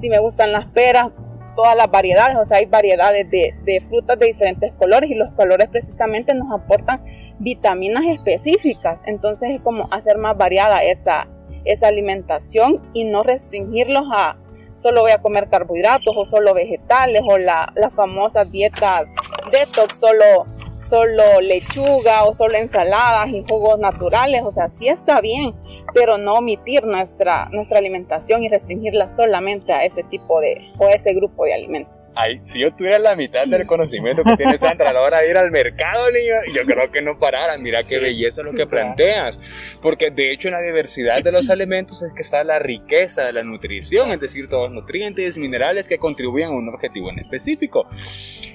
si 0.00 0.08
me 0.08 0.18
gustan 0.18 0.52
las 0.52 0.66
peras, 0.66 1.10
todas 1.58 1.74
las 1.74 1.90
variedades, 1.90 2.36
o 2.36 2.44
sea, 2.44 2.58
hay 2.58 2.66
variedades 2.66 3.28
de, 3.28 3.82
frutas 3.88 4.16
de 4.16 4.26
diferentes 4.26 4.72
colores 4.74 5.10
y 5.10 5.14
los 5.14 5.32
colores 5.34 5.68
precisamente 5.68 6.32
nos 6.32 6.52
aportan 6.52 7.02
vitaminas 7.40 8.04
específicas, 8.06 9.00
entonces 9.06 9.50
es 9.56 9.60
como 9.62 9.92
hacer 9.92 10.18
más 10.18 10.38
variada 10.38 10.84
esa, 10.84 11.26
esa 11.64 11.88
alimentación 11.88 12.80
y 12.94 13.06
no 13.06 13.24
restringirlos 13.24 14.04
a 14.14 14.36
solo 14.72 15.00
voy 15.00 15.10
a 15.10 15.18
comer 15.18 15.48
carbohidratos 15.48 16.14
o 16.16 16.24
solo 16.24 16.54
vegetales 16.54 17.22
o 17.28 17.38
la, 17.38 17.72
las 17.74 17.92
famosas 17.92 18.52
dietas 18.52 19.08
detox, 19.50 19.98
solo 19.98 20.44
solo 20.80 21.40
lechuga 21.40 22.24
o 22.24 22.32
solo 22.32 22.56
ensaladas 22.56 23.28
y 23.30 23.44
jugos 23.48 23.78
naturales, 23.78 24.42
o 24.44 24.50
sea, 24.50 24.68
sí 24.68 24.88
está 24.88 25.20
bien, 25.20 25.54
pero 25.94 26.18
no 26.18 26.34
omitir 26.34 26.84
nuestra, 26.84 27.48
nuestra 27.50 27.78
alimentación 27.78 28.42
y 28.42 28.48
restringirla 28.48 29.08
solamente 29.08 29.72
a 29.72 29.84
ese 29.84 30.02
tipo 30.04 30.40
de 30.40 30.68
o 30.78 30.86
a 30.86 30.92
ese 30.92 31.14
grupo 31.14 31.44
de 31.44 31.54
alimentos. 31.54 32.10
Ay, 32.14 32.38
si 32.42 32.60
yo 32.60 32.74
tuviera 32.74 32.98
la 32.98 33.16
mitad 33.16 33.46
del 33.46 33.66
conocimiento 33.66 34.22
que 34.24 34.36
tiene 34.36 34.58
Sandra 34.58 34.90
a 34.90 34.92
la 34.92 35.02
hora 35.02 35.20
de 35.20 35.30
ir 35.30 35.36
al 35.36 35.50
mercado, 35.50 36.10
niño, 36.10 36.34
yo 36.54 36.64
creo 36.64 36.90
que 36.90 37.02
no 37.02 37.18
pararan. 37.18 37.62
Mira 37.62 37.80
qué 37.88 37.98
belleza 37.98 38.42
lo 38.42 38.52
que 38.52 38.66
planteas, 38.66 39.78
porque 39.82 40.10
de 40.10 40.32
hecho 40.32 40.48
en 40.48 40.54
la 40.54 40.60
diversidad 40.60 41.22
de 41.22 41.32
los 41.32 41.50
alimentos 41.50 42.02
es 42.02 42.12
que 42.12 42.22
está 42.22 42.44
la 42.44 42.58
riqueza 42.58 43.24
de 43.24 43.32
la 43.32 43.42
nutrición, 43.42 44.12
es 44.12 44.20
decir, 44.20 44.48
todos 44.48 44.70
los 44.70 44.82
nutrientes, 44.82 45.38
minerales 45.38 45.88
que 45.88 45.98
contribuyen 45.98 46.48
a 46.48 46.52
un 46.52 46.68
objetivo 46.68 47.10
en 47.10 47.18
específico. 47.18 47.86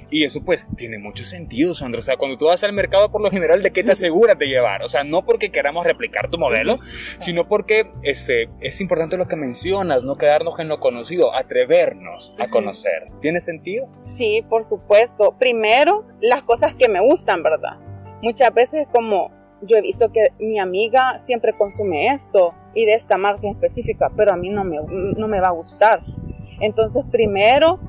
Y 0.09 0.23
eso 0.23 0.43
pues 0.43 0.69
tiene 0.75 0.99
mucho 0.99 1.25
sentido, 1.25 1.73
Sandra. 1.73 1.99
O 1.99 2.03
sea, 2.03 2.12
cuando 2.17 2.37
tú 2.37 2.45
vas 2.45 2.63
al 2.63 2.73
mercado, 2.73 3.11
por 3.11 3.21
lo 3.21 3.29
general, 3.29 3.61
¿de 3.61 3.71
qué 3.71 3.83
te 3.83 3.91
aseguras 3.91 4.37
de 4.37 4.47
llevar? 4.47 4.83
O 4.83 4.87
sea, 4.87 5.03
no 5.03 5.25
porque 5.25 5.51
queramos 5.51 5.85
replicar 5.85 6.29
tu 6.29 6.37
modelo, 6.37 6.79
sino 6.83 7.47
porque 7.47 7.91
este, 8.03 8.49
es 8.61 8.79
importante 8.81 9.17
lo 9.17 9.27
que 9.27 9.35
mencionas, 9.35 10.03
no 10.03 10.17
quedarnos 10.17 10.59
en 10.59 10.67
lo 10.67 10.79
conocido, 10.79 11.33
atrevernos 11.35 12.35
a 12.39 12.47
conocer. 12.49 13.05
¿Tiene 13.21 13.39
sentido? 13.39 13.87
Sí, 14.03 14.45
por 14.49 14.63
supuesto. 14.63 15.35
Primero, 15.37 16.05
las 16.21 16.43
cosas 16.43 16.73
que 16.73 16.87
me 16.87 17.01
gustan, 17.01 17.43
¿verdad? 17.43 17.77
Muchas 18.21 18.53
veces 18.53 18.87
como 18.91 19.31
yo 19.61 19.77
he 19.77 19.81
visto 19.81 20.11
que 20.11 20.29
mi 20.39 20.59
amiga 20.59 21.17
siempre 21.17 21.53
consume 21.57 22.13
esto 22.13 22.53
y 22.73 22.85
de 22.85 22.95
esta 22.95 23.17
marca 23.17 23.49
específica, 23.49 24.11
pero 24.15 24.33
a 24.33 24.37
mí 24.37 24.49
no 24.49 24.63
me, 24.63 24.77
no 25.17 25.27
me 25.27 25.39
va 25.39 25.47
a 25.47 25.51
gustar. 25.51 26.01
Entonces, 26.59 27.03
primero, 27.11 27.79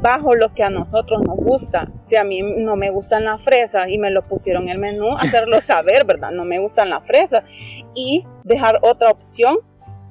bajo 0.00 0.34
lo 0.34 0.54
que 0.54 0.62
a 0.62 0.70
nosotros 0.70 1.22
nos 1.22 1.36
gusta. 1.36 1.88
Si 1.94 2.16
a 2.16 2.24
mí 2.24 2.42
no 2.42 2.76
me 2.76 2.90
gustan 2.90 3.24
las 3.24 3.42
fresas 3.42 3.88
y 3.88 3.98
me 3.98 4.10
lo 4.10 4.22
pusieron 4.22 4.64
en 4.64 4.70
el 4.70 4.78
menú, 4.78 5.16
hacerlo 5.18 5.60
saber, 5.60 6.04
¿verdad? 6.04 6.30
No 6.30 6.44
me 6.44 6.58
gustan 6.58 6.90
las 6.90 7.06
fresas. 7.06 7.44
Y 7.94 8.24
dejar 8.44 8.78
otra 8.82 9.10
opción 9.10 9.58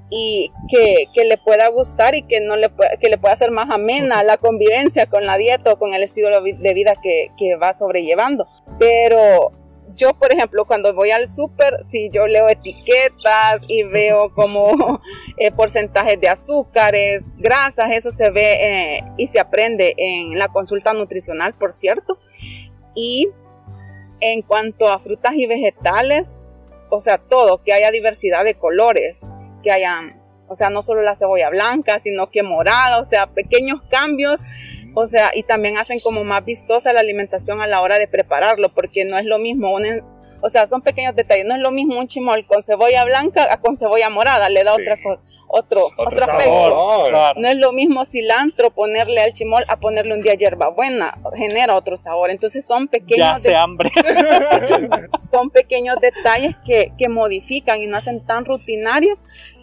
y 0.10 0.52
que, 0.70 1.08
que, 1.14 1.26
le 1.26 1.38
pueda 1.38 1.68
gustar 1.68 2.16
y 2.16 2.22
que, 2.22 2.40
no 2.40 2.56
le, 2.56 2.72
que 3.00 3.10
le 3.10 3.18
pueda 3.18 3.34
hacer 3.34 3.52
más 3.52 3.70
amena 3.70 4.24
la 4.24 4.38
convivencia 4.38 5.06
con 5.06 5.26
la 5.26 5.38
dieta 5.38 5.74
o 5.74 5.80
con 5.80 5.94
el 5.94 6.02
estilo 6.02 6.42
de 6.42 6.74
vida 6.74 6.94
que, 7.02 7.32
que 7.38 7.56
va 7.56 7.74
sobrellevando. 7.74 8.46
Pero 8.80 9.52
yo, 9.98 10.14
por 10.14 10.32
ejemplo, 10.32 10.64
cuando 10.66 10.94
voy 10.94 11.12
al 11.12 11.28
súper, 11.28 11.84
si 11.84 12.10
yo 12.10 12.28
leo 12.28 12.48
etiquetas 12.48 13.64
y 13.68 13.84
veo 13.84 14.34
como 14.34 15.02
eh, 15.38 15.52
porcentajes 15.52 16.22
de 16.22 16.30
azúcares, 16.30 17.26
grasas, 17.38 17.88
eso 17.92 18.12
se 18.12 18.30
ve 18.30 18.54
eh, 18.54 19.04
y 19.18 19.28
se 19.28 19.40
aprende 19.40 19.96
en 19.98 20.38
la 20.38 20.48
consulta 20.48 20.94
nutricional, 20.94 21.54
por 21.54 21.74
cierto. 21.74 22.20
Y 22.96 23.30
en 24.20 24.42
cuanto 24.44 24.88
a 24.88 25.00
frutas 25.00 25.34
y 25.36 25.48
vegetales, 25.48 26.38
o 26.90 27.00
sea, 27.00 27.18
todo, 27.18 27.64
que 27.64 27.74
haya 27.74 27.92
diversidad 27.92 28.44
de 28.44 28.56
colores, 28.56 29.28
que 29.64 29.72
haya, 29.72 30.16
o 30.48 30.54
sea, 30.54 30.70
no 30.70 30.82
solo 30.82 31.02
la 31.02 31.16
cebolla 31.16 31.50
blanca, 31.50 32.00
sino 32.00 32.30
que 32.30 32.44
morada, 32.44 33.00
o 33.00 33.06
sea, 33.06 33.28
pequeños 33.28 33.82
cambios 33.90 34.54
o 34.94 35.06
sea, 35.06 35.32
y 35.34 35.44
también 35.44 35.78
hacen 35.78 36.00
como 36.00 36.24
más 36.24 36.44
vistosa 36.46 36.94
la 36.94 37.00
alimentación 37.00 37.62
a 37.62 37.68
la 37.68 37.82
hora 37.82 38.00
de 38.00 38.08
prepararlo, 38.08 38.74
porque 38.74 39.06
no 39.06 39.18
es 39.18 39.26
lo 39.26 39.40
mismo 39.40 39.72
o 40.42 40.50
sea, 40.50 40.68
son 40.68 40.82
pequeños 40.82 41.16
detalles. 41.16 41.46
No 41.46 41.56
es 41.56 41.62
lo 41.62 41.72
mismo 41.72 42.00
un 42.00 42.08
chimol 42.08 42.46
con 42.46 42.62
cebolla 42.62 43.04
blanca 43.06 43.48
a 43.52 43.60
con 43.60 43.76
cebolla 43.76 44.10
morada. 44.10 44.50
Le 44.50 44.64
da 44.64 44.74
otra, 44.74 44.98
otro, 45.48 45.90
otro, 45.98 46.20
aspecto. 46.20 47.34
No 47.38 47.48
es 47.48 47.56
lo 47.56 47.72
mismo 47.72 48.06
cilantro 48.06 48.70
ponerle 48.72 49.22
al 49.22 49.34
chimol 49.34 49.64
a 49.68 49.78
ponerle 49.78 50.14
un 50.14 50.22
día 50.22 50.36
hierbabuena. 50.36 51.18
Genera 51.36 51.76
otro 51.76 51.98
sabor. 51.98 52.30
Entonces 52.30 52.66
son 52.66 52.88
pequeños. 52.88 53.44
Ya 53.44 53.62
hambre. 53.62 53.90
son 55.32 55.50
pequeños 55.50 55.96
detalles 56.00 56.56
que, 56.66 56.94
que 56.98 57.10
modifican 57.10 57.82
y 57.82 57.88
no 57.88 57.98
hacen 57.98 58.24
tan 58.26 58.46
rutinario 58.46 59.18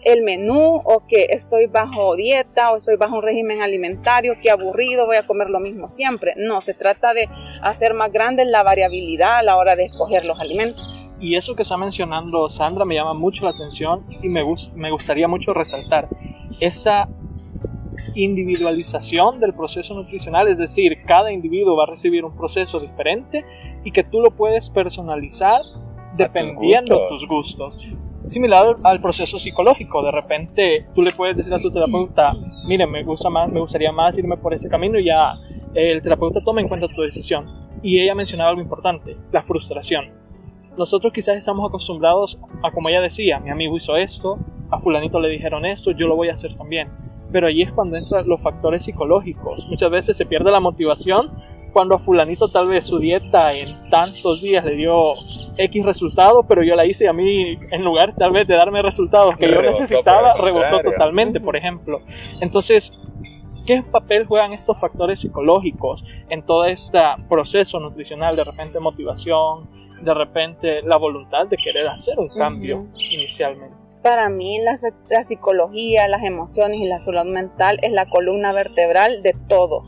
el 0.05 0.21
menú 0.21 0.81
o 0.85 1.03
que 1.07 1.27
estoy 1.31 1.65
bajo 1.65 2.15
dieta 2.15 2.71
o 2.71 2.77
estoy 2.77 2.95
bajo 2.95 3.17
un 3.17 3.23
régimen 3.23 3.61
alimentario, 3.61 4.35
que 4.41 4.51
aburrido, 4.51 5.07
voy 5.07 5.17
a 5.17 5.25
comer 5.25 5.49
lo 5.49 5.59
mismo 5.59 5.87
siempre. 5.87 6.33
No, 6.37 6.61
se 6.61 6.75
trata 6.75 7.13
de 7.13 7.27
hacer 7.61 7.95
más 7.95 8.11
grande 8.11 8.45
la 8.45 8.63
variabilidad 8.63 9.39
a 9.39 9.43
la 9.43 9.57
hora 9.57 9.75
de 9.75 9.85
escoger 9.85 10.23
los 10.23 10.39
alimentos. 10.39 10.93
Y 11.19 11.35
eso 11.35 11.55
que 11.55 11.63
está 11.63 11.75
mencionando 11.75 12.47
Sandra 12.49 12.85
me 12.85 12.93
llama 12.93 13.15
mucho 13.15 13.45
la 13.45 13.51
atención 13.51 14.05
y 14.21 14.29
me, 14.29 14.41
me 14.75 14.91
gustaría 14.91 15.27
mucho 15.27 15.53
resaltar 15.53 16.07
esa 16.59 17.09
individualización 18.13 19.39
del 19.39 19.53
proceso 19.53 19.95
nutricional, 19.95 20.47
es 20.47 20.59
decir, 20.59 21.01
cada 21.03 21.31
individuo 21.31 21.75
va 21.75 21.83
a 21.83 21.87
recibir 21.87 22.23
un 22.23 22.35
proceso 22.35 22.79
diferente 22.79 23.43
y 23.83 23.91
que 23.91 24.03
tú 24.03 24.21
lo 24.21 24.31
puedes 24.31 24.69
personalizar 24.69 25.61
dependiendo 26.15 27.07
tus 27.09 27.27
gustos 27.27 27.77
similar 28.25 28.77
al 28.83 29.01
proceso 29.01 29.39
psicológico. 29.39 30.03
De 30.03 30.11
repente 30.11 30.87
tú 30.93 31.01
le 31.01 31.11
puedes 31.11 31.37
decir 31.37 31.53
a 31.53 31.59
tu 31.59 31.71
terapeuta, 31.71 32.33
mire, 32.67 32.85
me, 32.87 33.03
gusta 33.03 33.29
más, 33.29 33.51
me 33.51 33.59
gustaría 33.59 33.91
más 33.91 34.17
irme 34.17 34.37
por 34.37 34.53
ese 34.53 34.69
camino 34.69 34.99
y 34.99 35.05
ya 35.05 35.33
el 35.73 36.01
terapeuta 36.01 36.41
toma 36.43 36.61
en 36.61 36.67
cuenta 36.67 36.87
tu 36.87 37.01
decisión. 37.01 37.45
Y 37.81 37.99
ella 37.99 38.15
mencionaba 38.15 38.49
algo 38.49 38.61
importante, 38.61 39.17
la 39.31 39.43
frustración. 39.43 40.11
Nosotros 40.77 41.13
quizás 41.13 41.37
estamos 41.37 41.67
acostumbrados 41.67 42.41
a, 42.63 42.71
como 42.71 42.89
ella 42.89 43.01
decía, 43.01 43.39
mi 43.39 43.49
amigo 43.49 43.77
hizo 43.77 43.95
esto, 43.95 44.37
a 44.71 44.79
fulanito 44.79 45.19
le 45.19 45.29
dijeron 45.29 45.65
esto, 45.65 45.91
yo 45.91 46.07
lo 46.07 46.15
voy 46.15 46.29
a 46.29 46.33
hacer 46.33 46.55
también. 46.55 46.89
Pero 47.31 47.47
ahí 47.47 47.61
es 47.61 47.71
cuando 47.71 47.97
entran 47.97 48.27
los 48.27 48.41
factores 48.41 48.83
psicológicos. 48.83 49.67
Muchas 49.69 49.89
veces 49.89 50.17
se 50.17 50.25
pierde 50.25 50.51
la 50.51 50.59
motivación 50.59 51.25
cuando 51.75 51.95
a 51.95 51.99
fulanito 51.99 52.47
tal 52.47 52.69
vez 52.69 52.85
su 52.85 52.99
dieta 52.99 53.49
en 53.51 53.89
tantos 53.89 54.41
días 54.41 54.63
le 54.63 54.75
dio 54.75 54.95
X 55.57 55.85
resultado, 55.85 56.43
pero 56.43 56.63
yo 56.63 56.73
la 56.73 56.85
hice 56.85 57.03
y 57.03 57.07
a 57.07 57.11
mí 57.11 57.59
en 57.69 57.83
lugar 57.83 58.15
tal 58.15 58.31
vez 58.31 58.47
de 58.47 58.55
darme 58.55 58.81
resultados 58.81 59.35
que 59.35 59.51
yo 59.51 59.61
necesitaba, 59.61 60.35
rebotó 60.37 60.79
totalmente, 60.79 61.41
por 61.41 61.57
ejemplo. 61.57 61.99
Entonces, 62.39 63.11
¿qué 63.67 63.83
papel 63.83 64.25
juegan 64.25 64.53
estos 64.53 64.79
factores 64.79 65.19
psicológicos 65.19 66.05
en 66.29 66.43
todo 66.43 66.63
este 66.63 66.97
proceso 67.27 67.77
nutricional? 67.81 68.37
De 68.37 68.45
repente 68.45 68.79
motivación, 68.79 69.69
de 70.01 70.13
repente 70.13 70.81
la 70.83 70.95
voluntad 70.95 71.45
de 71.47 71.57
querer 71.57 71.89
hacer 71.89 72.17
un 72.17 72.29
cambio 72.37 72.87
inicialmente. 73.11 73.75
Para 74.01 74.29
mí 74.29 74.59
la, 74.61 74.77
la, 75.09 75.23
psicología, 75.25 76.07
las 76.07 76.23
emociones 76.23 76.79
y 76.79 76.85
la 76.85 76.99
salud 76.99 77.33
mental 77.33 77.79
es 77.81 77.91
la 77.91 78.05
columna 78.05 78.53
vertebral 78.53 79.21
de 79.21 79.35
todo 79.49 79.81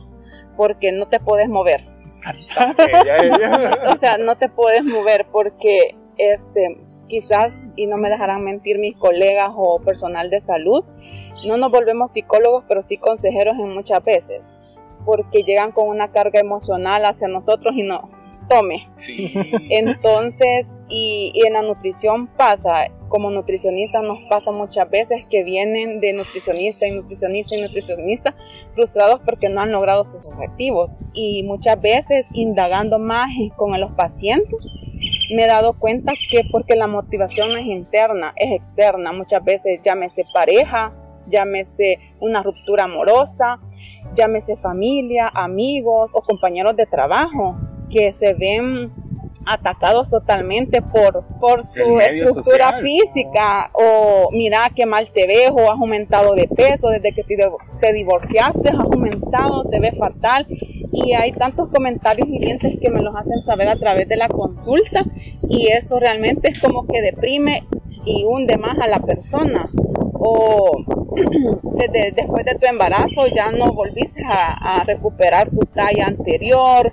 porque 0.58 0.90
no 0.90 1.06
te 1.06 1.20
puedes 1.20 1.48
mover. 1.48 1.86
o 3.88 3.96
sea, 3.96 4.18
no 4.18 4.36
te 4.36 4.48
puedes 4.48 4.82
mover 4.82 5.26
porque 5.30 5.94
este, 6.18 6.76
quizás, 7.06 7.56
y 7.76 7.86
no 7.86 7.96
me 7.96 8.10
dejarán 8.10 8.42
mentir 8.42 8.78
mis 8.78 8.96
colegas 8.96 9.52
o 9.54 9.80
personal 9.80 10.30
de 10.30 10.40
salud, 10.40 10.84
no 11.46 11.56
nos 11.56 11.70
volvemos 11.70 12.12
psicólogos, 12.12 12.64
pero 12.66 12.82
sí 12.82 12.98
consejeros 12.98 13.56
en 13.56 13.72
muchas 13.72 14.02
veces, 14.02 14.76
porque 15.06 15.42
llegan 15.42 15.70
con 15.70 15.88
una 15.88 16.10
carga 16.10 16.40
emocional 16.40 17.04
hacia 17.04 17.28
nosotros 17.28 17.76
y 17.76 17.84
no, 17.84 18.10
tome. 18.48 18.88
Entonces, 19.70 20.74
y, 20.88 21.32
en 21.46 21.52
la 21.52 21.62
nutrición 21.62 22.26
pasa, 22.26 22.88
como 23.08 23.30
nutricionistas 23.30 24.02
nos 24.02 24.18
pasa 24.28 24.52
muchas 24.52 24.90
veces 24.90 25.26
que 25.30 25.44
vienen 25.44 26.00
de 26.00 26.12
nutricionista 26.12 26.86
y 26.86 26.92
nutricionista 26.92 27.56
y 27.56 27.62
nutricionista 27.62 28.34
frustrados 28.72 29.20
porque 29.24 29.48
no 29.48 29.60
han 29.60 29.72
logrado 29.72 30.04
sus 30.04 30.26
objetivos. 30.26 30.92
Y 31.12 31.42
muchas 31.44 31.80
veces 31.80 32.26
indagando 32.32 32.98
más 32.98 33.28
con 33.56 33.78
los 33.78 33.92
pacientes, 33.92 34.86
me 35.34 35.44
he 35.44 35.46
dado 35.46 35.78
cuenta 35.78 36.12
que 36.30 36.42
porque 36.50 36.74
la 36.74 36.86
motivación 36.86 37.52
no 37.52 37.56
es 37.56 37.66
interna, 37.66 38.32
es 38.36 38.52
externa. 38.52 39.12
Muchas 39.12 39.44
veces 39.44 39.80
llámese 39.82 40.24
pareja, 40.34 40.92
llámese 41.28 41.98
una 42.20 42.42
ruptura 42.42 42.84
amorosa, 42.84 43.60
llámese 44.16 44.56
familia, 44.56 45.30
amigos 45.34 46.14
o 46.14 46.22
compañeros 46.22 46.76
de 46.76 46.86
trabajo 46.86 47.56
que 47.88 48.12
se 48.12 48.34
ven 48.34 48.92
atacados 49.48 50.10
totalmente 50.10 50.82
por, 50.82 51.24
por 51.40 51.64
su 51.64 51.98
estructura 51.98 52.80
física. 52.80 53.70
O 53.72 54.28
mira 54.32 54.70
qué 54.74 54.86
mal 54.86 55.10
te 55.12 55.26
ves 55.26 55.50
o 55.50 55.70
has 55.70 55.80
aumentado 55.80 56.34
de 56.34 56.46
peso 56.48 56.88
desde 56.90 57.12
que 57.12 57.22
te, 57.22 57.36
te 57.80 57.92
divorciaste, 57.92 58.68
has 58.68 58.78
aumentado, 58.78 59.64
te 59.70 59.80
ves 59.80 59.94
fatal. 59.98 60.46
Y 60.92 61.12
hay 61.14 61.32
tantos 61.32 61.70
comentarios 61.70 62.28
y 62.28 62.38
dientes 62.38 62.78
que 62.80 62.90
me 62.90 63.02
los 63.02 63.14
hacen 63.14 63.44
saber 63.44 63.68
a 63.68 63.76
través 63.76 64.08
de 64.08 64.16
la 64.16 64.28
consulta 64.28 65.04
y 65.48 65.68
eso 65.68 65.98
realmente 66.00 66.48
es 66.48 66.60
como 66.60 66.86
que 66.86 67.02
deprime 67.02 67.64
y 68.04 68.24
hunde 68.24 68.56
más 68.56 68.78
a 68.78 68.86
la 68.86 69.00
persona. 69.00 69.68
O 70.14 70.84
desde, 71.78 72.12
después 72.12 72.44
de 72.44 72.54
tu 72.58 72.66
embarazo 72.66 73.26
ya 73.26 73.50
no 73.52 73.72
volviste 73.72 74.22
a, 74.26 74.80
a 74.80 74.84
recuperar 74.84 75.50
tu 75.50 75.60
talla 75.60 76.06
anterior 76.06 76.92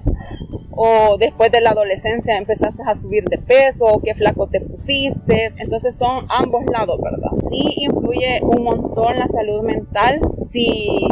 o 0.75 1.17
después 1.17 1.51
de 1.51 1.61
la 1.61 1.71
adolescencia 1.71 2.37
empezaste 2.37 2.83
a 2.85 2.93
subir 2.95 3.23
de 3.25 3.37
peso, 3.37 3.85
o 3.85 4.01
qué 4.01 4.13
flaco 4.13 4.47
te 4.47 4.61
pusiste. 4.61 5.49
Entonces 5.57 5.97
son 5.97 6.25
ambos 6.29 6.63
lados, 6.71 6.99
¿verdad? 7.01 7.31
Sí 7.49 7.63
influye 7.77 8.39
un 8.41 8.63
montón 8.63 9.17
la 9.19 9.27
salud 9.27 9.61
mental 9.63 10.19
si, 10.49 11.07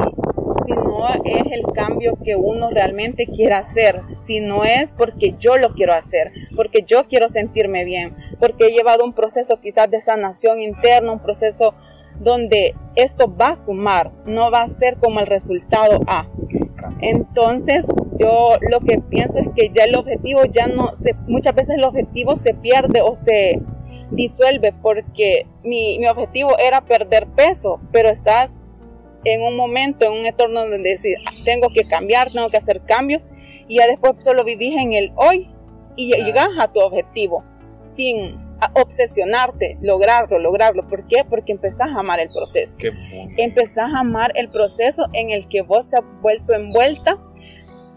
no 0.72 1.08
es 1.26 1.44
el 1.52 1.64
cambio 1.74 2.18
que 2.24 2.36
uno 2.36 2.70
realmente 2.70 3.26
quiere 3.28 3.56
hacer, 3.56 4.04
si 4.04 4.40
no 4.40 4.64
es 4.64 4.92
porque 4.92 5.36
yo 5.38 5.58
lo 5.58 5.74
quiero 5.74 5.94
hacer, 5.94 6.28
porque 6.56 6.84
yo 6.84 7.06
quiero 7.06 7.28
sentirme 7.28 7.84
bien, 7.84 8.16
porque 8.40 8.68
he 8.68 8.72
llevado 8.72 9.04
un 9.04 9.14
proceso 9.14 9.60
quizás 9.60 9.90
de 9.90 10.02
sanación 10.02 10.62
interna, 10.62 11.12
un 11.12 11.20
proceso 11.20 11.74
donde 12.20 12.76
esto 12.96 13.34
va 13.36 13.50
a 13.50 13.56
sumar, 13.56 14.12
no 14.26 14.52
va 14.52 14.64
a 14.64 14.70
ser 14.70 14.98
como 14.98 15.20
el 15.20 15.28
resultado 15.28 16.00
A. 16.08 16.28
Entonces, 17.02 17.86
yo 18.18 18.58
lo 18.70 18.80
que 18.82 19.00
pienso 19.00 19.40
es 19.40 19.48
que 19.56 19.70
ya 19.70 19.84
el 19.84 19.96
objetivo 19.96 20.46
ya 20.46 20.68
no 20.68 20.96
se, 20.96 21.14
muchas 21.28 21.56
veces 21.56 21.78
el 21.78 21.84
objetivo 21.84 22.36
se 22.36 22.54
pierde 22.54 23.02
o 23.02 23.16
se 23.16 23.60
disuelve 24.12 24.74
porque 24.82 25.48
mi, 25.64 25.98
mi 26.00 26.08
objetivo 26.08 26.58
era 26.60 26.82
perder 26.82 27.28
peso, 27.28 27.80
pero 27.92 28.10
estás 28.10 28.58
en 29.26 29.42
un 29.42 29.56
momento, 29.56 30.06
en 30.06 30.14
un 30.14 30.26
entorno 30.26 30.62
donde 30.62 30.80
decir, 30.80 31.16
ah, 31.28 31.34
tengo 31.46 31.70
que 31.70 31.84
cambiar, 31.86 32.32
tengo 32.32 32.50
que 32.50 32.58
hacer 32.58 32.82
cambios, 32.86 33.22
y 33.68 33.78
ya 33.78 33.88
después 33.88 34.24
solo 34.24 34.44
vivís 34.44 34.76
en 34.78 34.94
el 34.94 35.12
hoy 35.16 35.50
y 35.96 36.14
llegas 36.14 36.50
a 36.60 36.72
tu 36.72 36.80
objetivo 36.80 37.44
sin 37.82 38.38
obsesionarte, 38.74 39.78
lograrlo, 39.82 40.40
lograrlo. 40.40 40.88
¿Por 40.88 41.08
qué? 41.08 41.26
Porque 41.30 41.52
empezás 41.52 41.90
a 41.96 42.00
amar 42.00 42.20
el 42.20 42.28
proceso. 42.34 42.80
Empezás 43.38 43.90
a 43.94 44.00
amar 44.00 44.32
el 44.36 44.48
proceso 44.48 45.08
en 45.14 45.30
el 45.30 45.48
que 45.48 45.62
vos 45.62 45.90
se 45.90 45.98
has 45.98 46.04
vuelto 46.22 46.54
envuelta 46.54 47.18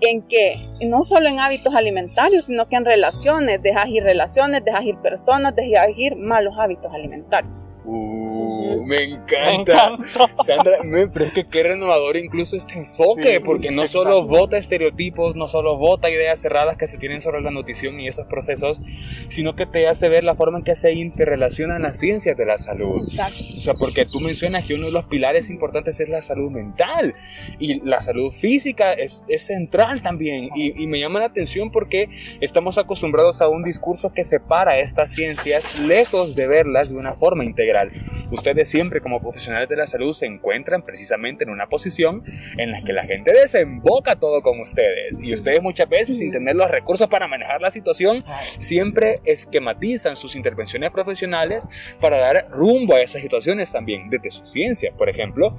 en 0.00 0.22
que 0.22 0.56
no 0.80 1.04
solo 1.04 1.28
en 1.28 1.40
hábitos 1.40 1.74
alimentarios, 1.74 2.46
sino 2.46 2.68
que 2.68 2.76
en 2.76 2.84
relaciones, 2.84 3.62
dejas 3.62 3.88
ir 3.88 4.02
relaciones, 4.02 4.64
dejas 4.64 4.84
ir 4.84 4.96
personas, 4.96 5.54
dejas 5.54 5.88
ir 5.96 6.16
malos 6.16 6.54
hábitos 6.58 6.92
alimentarios. 6.92 7.68
Uh, 7.88 8.84
me 8.84 9.04
encanta. 9.04 9.96
Sandra, 10.44 10.78
pero 11.12 11.26
es 11.26 11.32
que 11.32 11.44
qué 11.44 11.62
renovador 11.62 12.16
incluso 12.16 12.56
este 12.56 12.74
enfoque, 12.74 13.40
porque 13.40 13.70
no 13.70 13.86
solo 13.86 14.26
vota 14.26 14.56
estereotipos, 14.56 15.36
no 15.36 15.46
solo 15.46 15.76
vota 15.76 16.10
ideas 16.10 16.40
cerradas 16.40 16.76
que 16.76 16.88
se 16.88 16.98
tienen 16.98 17.20
sobre 17.20 17.40
la 17.42 17.52
nutrición 17.52 18.00
y 18.00 18.08
esos 18.08 18.26
procesos, 18.26 18.80
sino 19.28 19.54
que 19.54 19.66
te 19.66 19.86
hace 19.86 20.08
ver 20.08 20.24
la 20.24 20.34
forma 20.34 20.58
en 20.58 20.64
que 20.64 20.74
se 20.74 20.92
interrelacionan 20.94 21.82
las 21.82 22.00
ciencias 22.00 22.36
de 22.36 22.44
la 22.44 22.58
salud. 22.58 23.02
Exacto. 23.04 23.56
O 23.56 23.60
sea, 23.60 23.74
porque 23.74 24.04
tú 24.04 24.18
mencionas 24.18 24.66
que 24.66 24.74
uno 24.74 24.86
de 24.86 24.92
los 24.92 25.04
pilares 25.04 25.48
importantes 25.48 26.00
es 26.00 26.08
la 26.08 26.22
salud 26.22 26.50
mental 26.50 27.14
y 27.60 27.80
la 27.88 28.00
salud 28.00 28.32
física 28.32 28.94
es, 28.94 29.24
es 29.28 29.46
central 29.46 30.02
también. 30.02 30.50
Y, 30.56 30.65
y 30.76 30.86
me 30.86 30.98
llama 30.98 31.20
la 31.20 31.26
atención 31.26 31.70
porque 31.70 32.08
estamos 32.40 32.78
acostumbrados 32.78 33.40
a 33.40 33.48
un 33.48 33.62
discurso 33.62 34.12
que 34.12 34.24
separa 34.24 34.78
estas 34.78 35.12
ciencias 35.12 35.82
lejos 35.82 36.36
de 36.36 36.46
verlas 36.46 36.90
de 36.90 36.98
una 36.98 37.14
forma 37.14 37.44
integral. 37.44 37.90
Ustedes 38.30 38.68
siempre 38.68 39.00
como 39.00 39.20
profesionales 39.20 39.68
de 39.68 39.76
la 39.76 39.86
salud 39.86 40.12
se 40.12 40.26
encuentran 40.26 40.82
precisamente 40.82 41.44
en 41.44 41.50
una 41.50 41.66
posición 41.66 42.24
en 42.56 42.72
la 42.72 42.82
que 42.82 42.92
la 42.92 43.04
gente 43.04 43.32
desemboca 43.32 44.16
todo 44.16 44.42
con 44.42 44.60
ustedes 44.60 45.20
y 45.22 45.32
ustedes 45.32 45.62
muchas 45.62 45.88
veces 45.88 46.18
sin 46.18 46.32
tener 46.32 46.56
los 46.56 46.70
recursos 46.70 47.08
para 47.08 47.26
manejar 47.26 47.60
la 47.60 47.70
situación 47.70 48.24
siempre 48.58 49.20
esquematizan 49.24 50.16
sus 50.16 50.36
intervenciones 50.36 50.90
profesionales 50.90 51.96
para 52.00 52.18
dar 52.18 52.48
rumbo 52.50 52.94
a 52.94 53.00
esas 53.00 53.22
situaciones 53.22 53.72
también 53.72 54.08
desde 54.10 54.30
su 54.30 54.46
ciencia. 54.46 54.92
Por 54.96 55.08
ejemplo, 55.08 55.54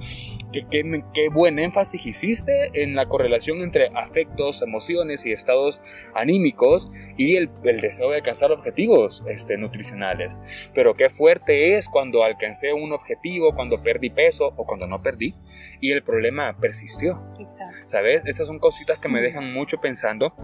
qué, 0.70 1.28
buen 1.32 1.58
énfasis 1.58 2.06
hiciste 2.06 2.70
en 2.74 2.94
la 2.94 3.06
correlación 3.06 3.60
entre 3.60 3.90
afectos, 3.94 4.62
emociones 4.62 4.97
y 5.24 5.32
estados 5.32 5.80
anímicos 6.14 6.90
y 7.16 7.36
el, 7.36 7.50
deseo 7.62 8.10
de 8.10 8.16
alcanzar 8.16 8.50
objetivos 8.52 9.24
este, 9.28 9.56
nutricionales. 9.56 10.70
Pero 10.74 10.94
qué 10.94 11.08
fuerte 11.08 11.76
es 11.76 11.88
cuando 11.88 12.24
alcancé 12.24 12.72
un 12.72 12.92
objetivo, 12.92 13.52
cuando 13.54 13.80
perdí 13.80 14.10
peso 14.10 14.52
o 14.56 14.66
cuando 14.66 14.86
no 14.86 15.00
perdí 15.00 15.34
y 15.80 15.92
el 15.92 16.02
problema 16.02 16.56
persistió. 16.58 17.22
¿Sabes? 17.86 18.24
Esas 18.26 18.46
son 18.46 18.58
cositas 18.58 18.98
que 18.98 19.08
me 19.08 19.20
dejan 19.20 19.52
mucho 19.52 19.78
pensando. 19.78 20.34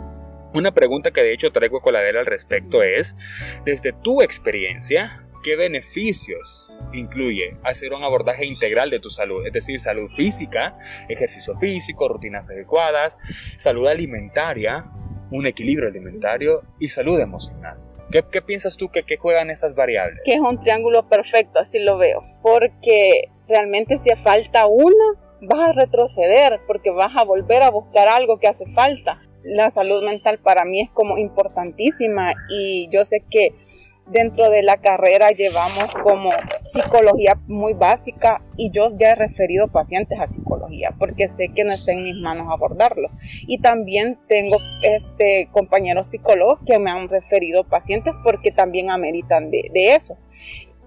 Una 0.54 0.72
pregunta 0.72 1.10
que 1.10 1.22
de 1.22 1.32
hecho 1.32 1.50
traigo 1.50 1.80
coladera 1.80 2.20
al 2.20 2.26
respecto 2.26 2.82
es, 2.82 3.16
desde 3.64 3.92
tu 3.92 4.22
experiencia, 4.22 5.23
¿qué 5.44 5.56
beneficios 5.56 6.72
incluye 6.94 7.58
hacer 7.62 7.92
un 7.92 8.02
abordaje 8.02 8.46
integral 8.46 8.88
de 8.88 8.98
tu 8.98 9.10
salud? 9.10 9.46
Es 9.46 9.52
decir, 9.52 9.78
salud 9.78 10.08
física, 10.08 10.74
ejercicio 11.08 11.56
físico, 11.58 12.08
rutinas 12.08 12.48
adecuadas, 12.48 13.18
salud 13.58 13.86
alimentaria, 13.86 14.86
un 15.30 15.46
equilibrio 15.46 15.88
alimentario 15.88 16.62
y 16.80 16.88
salud 16.88 17.20
emocional. 17.20 17.78
¿Qué, 18.10 18.42
piensas 18.42 18.76
tú 18.76 18.88
que, 18.90 19.02
que, 19.02 19.16
juegan 19.16 19.50
esas 19.50 19.74
variables? 19.74 20.20
Que 20.24 20.34
es 20.34 20.40
un 20.40 20.58
triángulo 20.60 21.08
perfecto, 21.08 21.58
así 21.58 21.80
lo 21.80 21.98
veo. 21.98 22.20
Porque 22.42 23.24
realmente 23.48 23.98
si 23.98 24.10
falta 24.22 24.66
una, 24.66 25.18
vas 25.40 25.70
a 25.70 25.72
retroceder 25.72 26.60
porque 26.66 26.90
vas 26.90 27.12
a 27.16 27.24
volver 27.24 27.62
a 27.62 27.70
buscar 27.70 28.08
algo 28.08 28.38
que 28.38 28.46
hace 28.46 28.66
falta. 28.72 29.20
La 29.46 29.70
salud 29.70 30.04
mental 30.04 30.38
para 30.38 30.64
mí 30.64 30.82
es 30.82 30.90
como 30.90 31.18
importantísima 31.18 32.34
y 32.48 32.88
yo 32.90 33.04
sé 33.04 33.24
que 33.28 33.63
dentro 34.06 34.50
de 34.50 34.62
la 34.62 34.76
carrera 34.76 35.30
llevamos 35.30 35.94
como 36.02 36.28
psicología 36.64 37.38
muy 37.46 37.72
básica 37.72 38.42
y 38.56 38.70
yo 38.70 38.86
ya 38.96 39.12
he 39.12 39.14
referido 39.14 39.68
pacientes 39.68 40.18
a 40.20 40.26
psicología 40.26 40.94
porque 40.98 41.28
sé 41.28 41.48
que 41.54 41.64
no 41.64 41.72
está 41.72 41.92
en 41.92 42.04
mis 42.04 42.16
manos 42.16 42.48
abordarlo. 42.50 43.08
Y 43.46 43.58
también 43.58 44.18
tengo 44.28 44.56
este, 44.82 45.48
compañeros 45.52 46.08
psicólogos 46.08 46.60
que 46.66 46.78
me 46.78 46.90
han 46.90 47.08
referido 47.08 47.64
pacientes 47.64 48.14
porque 48.22 48.50
también 48.50 48.90
ameritan 48.90 49.50
de, 49.50 49.70
eso. 49.74 50.16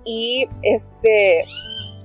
Y 0.06 0.48
este 0.62 1.46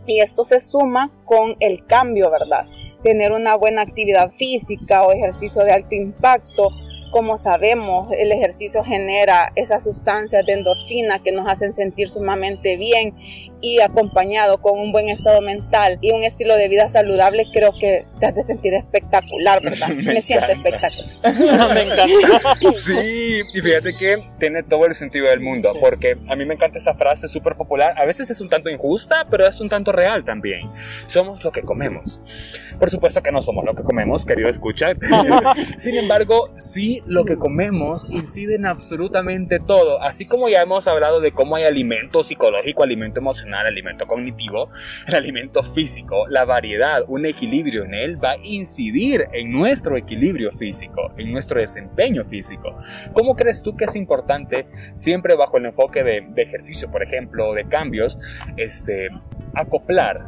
y 0.04 0.20
esto 0.20 0.42
se 0.42 0.58
suma 0.58 1.12
con 1.24 1.56
el 1.60 1.86
cambio, 1.86 2.28
¿verdad? 2.30 2.64
Tener 3.04 3.30
una 3.30 3.56
buena 3.56 3.82
actividad 3.82 4.30
física 4.32 5.04
o 5.04 5.12
ejercicio 5.12 5.62
de 5.62 5.72
alto 5.72 5.94
impacto 5.94 6.70
como 7.12 7.36
sabemos, 7.36 8.10
el 8.10 8.32
ejercicio 8.32 8.82
genera 8.82 9.52
esas 9.54 9.84
sustancias 9.84 10.44
de 10.46 10.54
endorfina 10.54 11.22
que 11.22 11.30
nos 11.30 11.46
hacen 11.46 11.74
sentir 11.74 12.08
sumamente 12.08 12.76
bien 12.76 13.14
y 13.62 13.80
acompañado 13.80 14.60
con 14.60 14.78
un 14.78 14.92
buen 14.92 15.08
estado 15.08 15.40
mental 15.40 15.98
y 16.02 16.10
un 16.10 16.24
estilo 16.24 16.56
de 16.56 16.68
vida 16.68 16.88
saludable, 16.88 17.44
creo 17.52 17.72
que 17.72 18.04
te 18.18 18.26
has 18.26 18.34
de 18.34 18.42
sentir 18.42 18.74
espectacular, 18.74 19.60
¿verdad? 19.64 19.88
Me, 19.88 20.20
siento 20.20 20.46
espectacular. 20.46 21.74
me 21.74 21.82
encanta. 21.82 22.56
Sí, 22.70 23.40
y 23.54 23.60
fíjate 23.60 23.94
que 23.96 24.22
tiene 24.38 24.62
todo 24.64 24.84
el 24.86 24.94
sentido 24.94 25.28
del 25.28 25.40
mundo, 25.40 25.72
porque 25.80 26.18
a 26.28 26.36
mí 26.36 26.44
me 26.44 26.54
encanta 26.54 26.78
esa 26.78 26.94
frase 26.94 27.28
súper 27.28 27.56
popular. 27.56 27.92
A 27.96 28.04
veces 28.04 28.28
es 28.30 28.40
un 28.40 28.48
tanto 28.48 28.68
injusta, 28.68 29.26
pero 29.30 29.46
es 29.46 29.60
un 29.60 29.68
tanto 29.68 29.92
real 29.92 30.24
también. 30.24 30.68
Somos 30.74 31.44
lo 31.44 31.52
que 31.52 31.62
comemos. 31.62 32.74
Por 32.78 32.90
supuesto 32.90 33.22
que 33.22 33.30
no 33.30 33.40
somos 33.40 33.64
lo 33.64 33.74
que 33.74 33.84
comemos, 33.84 34.26
querido 34.26 34.48
escuchar. 34.48 34.96
Sin 35.76 35.96
embargo, 35.96 36.50
sí 36.56 37.00
lo 37.06 37.24
que 37.24 37.36
comemos 37.36 38.10
incide 38.10 38.56
en 38.56 38.66
absolutamente 38.66 39.60
todo. 39.60 40.02
Así 40.02 40.26
como 40.26 40.48
ya 40.48 40.62
hemos 40.62 40.88
hablado 40.88 41.20
de 41.20 41.30
cómo 41.30 41.56
hay 41.56 41.64
alimento 41.64 42.24
psicológico, 42.24 42.82
alimento 42.82 43.20
emocional, 43.20 43.51
alimento 43.54 44.06
cognitivo, 44.06 44.68
el 45.08 45.14
alimento 45.14 45.62
físico, 45.62 46.26
la 46.28 46.44
variedad, 46.44 47.02
un 47.08 47.26
equilibrio 47.26 47.84
en 47.84 47.94
él 47.94 48.22
va 48.22 48.32
a 48.32 48.36
incidir 48.42 49.26
en 49.32 49.52
nuestro 49.52 49.96
equilibrio 49.96 50.50
físico, 50.52 51.12
en 51.16 51.32
nuestro 51.32 51.60
desempeño 51.60 52.24
físico. 52.24 52.76
¿Cómo 53.12 53.34
crees 53.34 53.62
tú 53.62 53.76
que 53.76 53.84
es 53.84 53.96
importante, 53.96 54.66
siempre 54.94 55.34
bajo 55.36 55.58
el 55.58 55.66
enfoque 55.66 56.02
de, 56.02 56.26
de 56.28 56.42
ejercicio, 56.42 56.90
por 56.90 57.02
ejemplo, 57.02 57.52
de 57.54 57.66
cambios, 57.66 58.18
este, 58.56 59.08
acoplar 59.54 60.24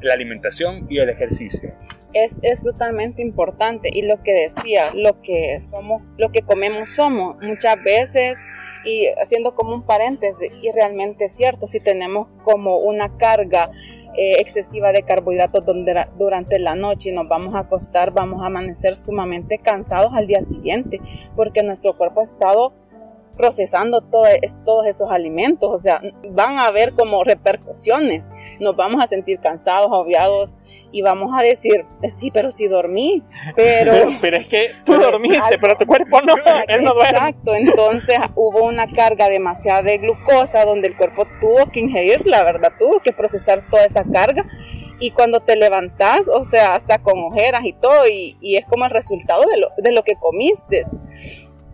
la 0.00 0.14
alimentación 0.14 0.86
y 0.88 0.98
el 0.98 1.08
ejercicio. 1.08 1.74
Es, 2.14 2.38
es, 2.42 2.62
totalmente 2.62 3.22
importante 3.22 3.90
y 3.92 4.02
lo 4.02 4.22
que 4.22 4.32
decía, 4.32 4.84
lo 4.94 5.20
que 5.22 5.58
somos, 5.60 6.02
lo 6.16 6.30
que 6.30 6.42
comemos 6.42 6.88
somos. 6.90 7.36
Muchas 7.42 7.82
veces, 7.82 8.38
y 8.88 9.06
haciendo 9.20 9.52
como 9.52 9.74
un 9.74 9.82
paréntesis, 9.82 10.50
y 10.62 10.70
realmente 10.72 11.26
es 11.26 11.36
cierto, 11.36 11.66
si 11.66 11.80
tenemos 11.80 12.28
como 12.44 12.78
una 12.78 13.16
carga 13.16 13.70
eh, 14.16 14.36
excesiva 14.40 14.92
de 14.92 15.02
carbohidratos 15.02 15.64
durante 16.18 16.58
la 16.58 16.74
noche 16.74 17.10
y 17.10 17.12
nos 17.12 17.28
vamos 17.28 17.54
a 17.54 17.60
acostar, 17.60 18.12
vamos 18.12 18.42
a 18.42 18.46
amanecer 18.46 18.96
sumamente 18.96 19.58
cansados 19.58 20.12
al 20.14 20.26
día 20.26 20.42
siguiente, 20.42 21.00
porque 21.36 21.62
nuestro 21.62 21.96
cuerpo 21.96 22.20
ha 22.20 22.24
estado 22.24 22.72
procesando 23.36 24.00
todos 24.00 24.86
esos 24.86 25.10
alimentos, 25.10 25.70
o 25.72 25.78
sea, 25.78 26.02
van 26.30 26.58
a 26.58 26.66
haber 26.66 26.94
como 26.94 27.22
repercusiones, 27.22 28.28
nos 28.58 28.74
vamos 28.74 29.02
a 29.02 29.06
sentir 29.06 29.38
cansados, 29.38 29.88
obviados, 29.92 30.50
y 30.92 31.02
vamos 31.02 31.30
a 31.36 31.42
decir, 31.42 31.84
sí, 32.08 32.30
pero 32.30 32.50
sí 32.50 32.66
dormí, 32.66 33.22
pero... 33.56 34.08
pero 34.20 34.36
es 34.38 34.46
que 34.46 34.66
tú 34.84 34.94
dormiste, 34.98 35.58
pero 35.58 35.76
tu 35.76 35.86
cuerpo 35.86 36.20
no, 36.22 36.34
él 36.68 36.82
no 36.82 36.94
duerme. 36.94 37.18
Exacto, 37.18 37.54
entonces 37.54 38.18
hubo 38.34 38.64
una 38.64 38.90
carga 38.92 39.28
demasiada 39.28 39.82
de 39.82 39.98
glucosa 39.98 40.64
donde 40.64 40.88
el 40.88 40.96
cuerpo 40.96 41.26
tuvo 41.40 41.70
que 41.70 41.80
ingerir, 41.80 42.26
la 42.26 42.42
verdad, 42.42 42.72
tuvo 42.78 43.00
que 43.00 43.12
procesar 43.12 43.62
toda 43.70 43.84
esa 43.84 44.04
carga 44.04 44.44
y 45.00 45.12
cuando 45.12 45.40
te 45.40 45.56
levantas, 45.56 46.28
o 46.28 46.42
sea, 46.42 46.74
hasta 46.74 46.98
con 46.98 47.22
ojeras 47.22 47.64
y 47.64 47.72
todo, 47.72 48.06
y, 48.06 48.36
y 48.40 48.56
es 48.56 48.64
como 48.66 48.84
el 48.84 48.90
resultado 48.90 49.42
de 49.48 49.58
lo, 49.58 49.68
de 49.78 49.92
lo 49.92 50.02
que 50.02 50.16
comiste. 50.16 50.86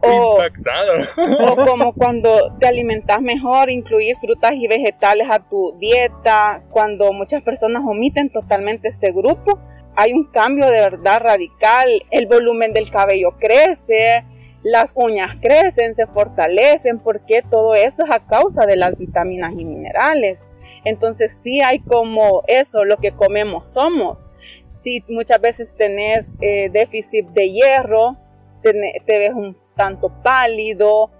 O, 0.06 0.38
o, 0.38 1.56
como 1.66 1.92
cuando 1.94 2.56
te 2.58 2.66
alimentas 2.66 3.20
mejor, 3.22 3.70
incluir 3.70 4.16
frutas 4.16 4.52
y 4.54 4.66
vegetales 4.66 5.28
a 5.30 5.40
tu 5.40 5.76
dieta, 5.78 6.62
cuando 6.70 7.12
muchas 7.12 7.42
personas 7.42 7.82
omiten 7.86 8.30
totalmente 8.30 8.88
este 8.88 9.12
grupo, 9.12 9.58
hay 9.96 10.12
un 10.12 10.24
cambio 10.24 10.66
de 10.66 10.80
verdad 10.80 11.20
radical, 11.20 11.88
el 12.10 12.26
volumen 12.26 12.72
del 12.72 12.90
cabello 12.90 13.36
crece, 13.38 14.24
las 14.64 14.94
uñas 14.96 15.36
crecen, 15.40 15.94
se 15.94 16.06
fortalecen, 16.06 16.98
porque 16.98 17.42
todo 17.42 17.74
eso 17.74 18.04
es 18.04 18.10
a 18.10 18.26
causa 18.26 18.66
de 18.66 18.76
las 18.76 18.98
vitaminas 18.98 19.52
y 19.56 19.64
minerales. 19.64 20.46
Entonces 20.84 21.38
sí 21.42 21.60
hay 21.60 21.80
como 21.80 22.42
eso, 22.46 22.84
lo 22.84 22.96
que 22.96 23.12
comemos 23.12 23.72
somos. 23.72 24.30
Si 24.68 25.04
muchas 25.08 25.40
veces 25.40 25.74
tenés 25.76 26.34
eh, 26.40 26.70
déficit 26.72 27.28
de 27.28 27.52
hierro, 27.52 28.12
te 28.62 29.18
ves 29.18 29.32
un 29.34 29.56
tanto 29.74 30.10
pálido, 30.22 31.10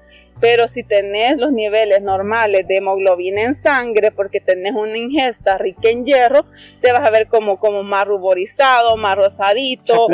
pero 0.41 0.69
si 0.69 0.83
tenés 0.83 1.39
los 1.39 1.53
niveles 1.53 2.03
normales 2.03 2.67
de 2.67 2.79
hemoglobina 2.79 3.43
en 3.43 3.55
sangre, 3.55 4.11
porque 4.11 4.41
tenés 4.41 4.75
una 4.75 4.99
ingesta 4.99 5.57
rica 5.59 5.89
en 5.89 6.05
hierro, 6.05 6.45
te 6.81 6.93
vas 6.93 7.07
a 7.07 7.11
ver 7.11 7.29
como, 7.29 7.59
como 7.59 7.83
más 7.83 8.05
ruborizado, 8.05 8.97
más 8.97 9.17
rosadito. 9.17 10.09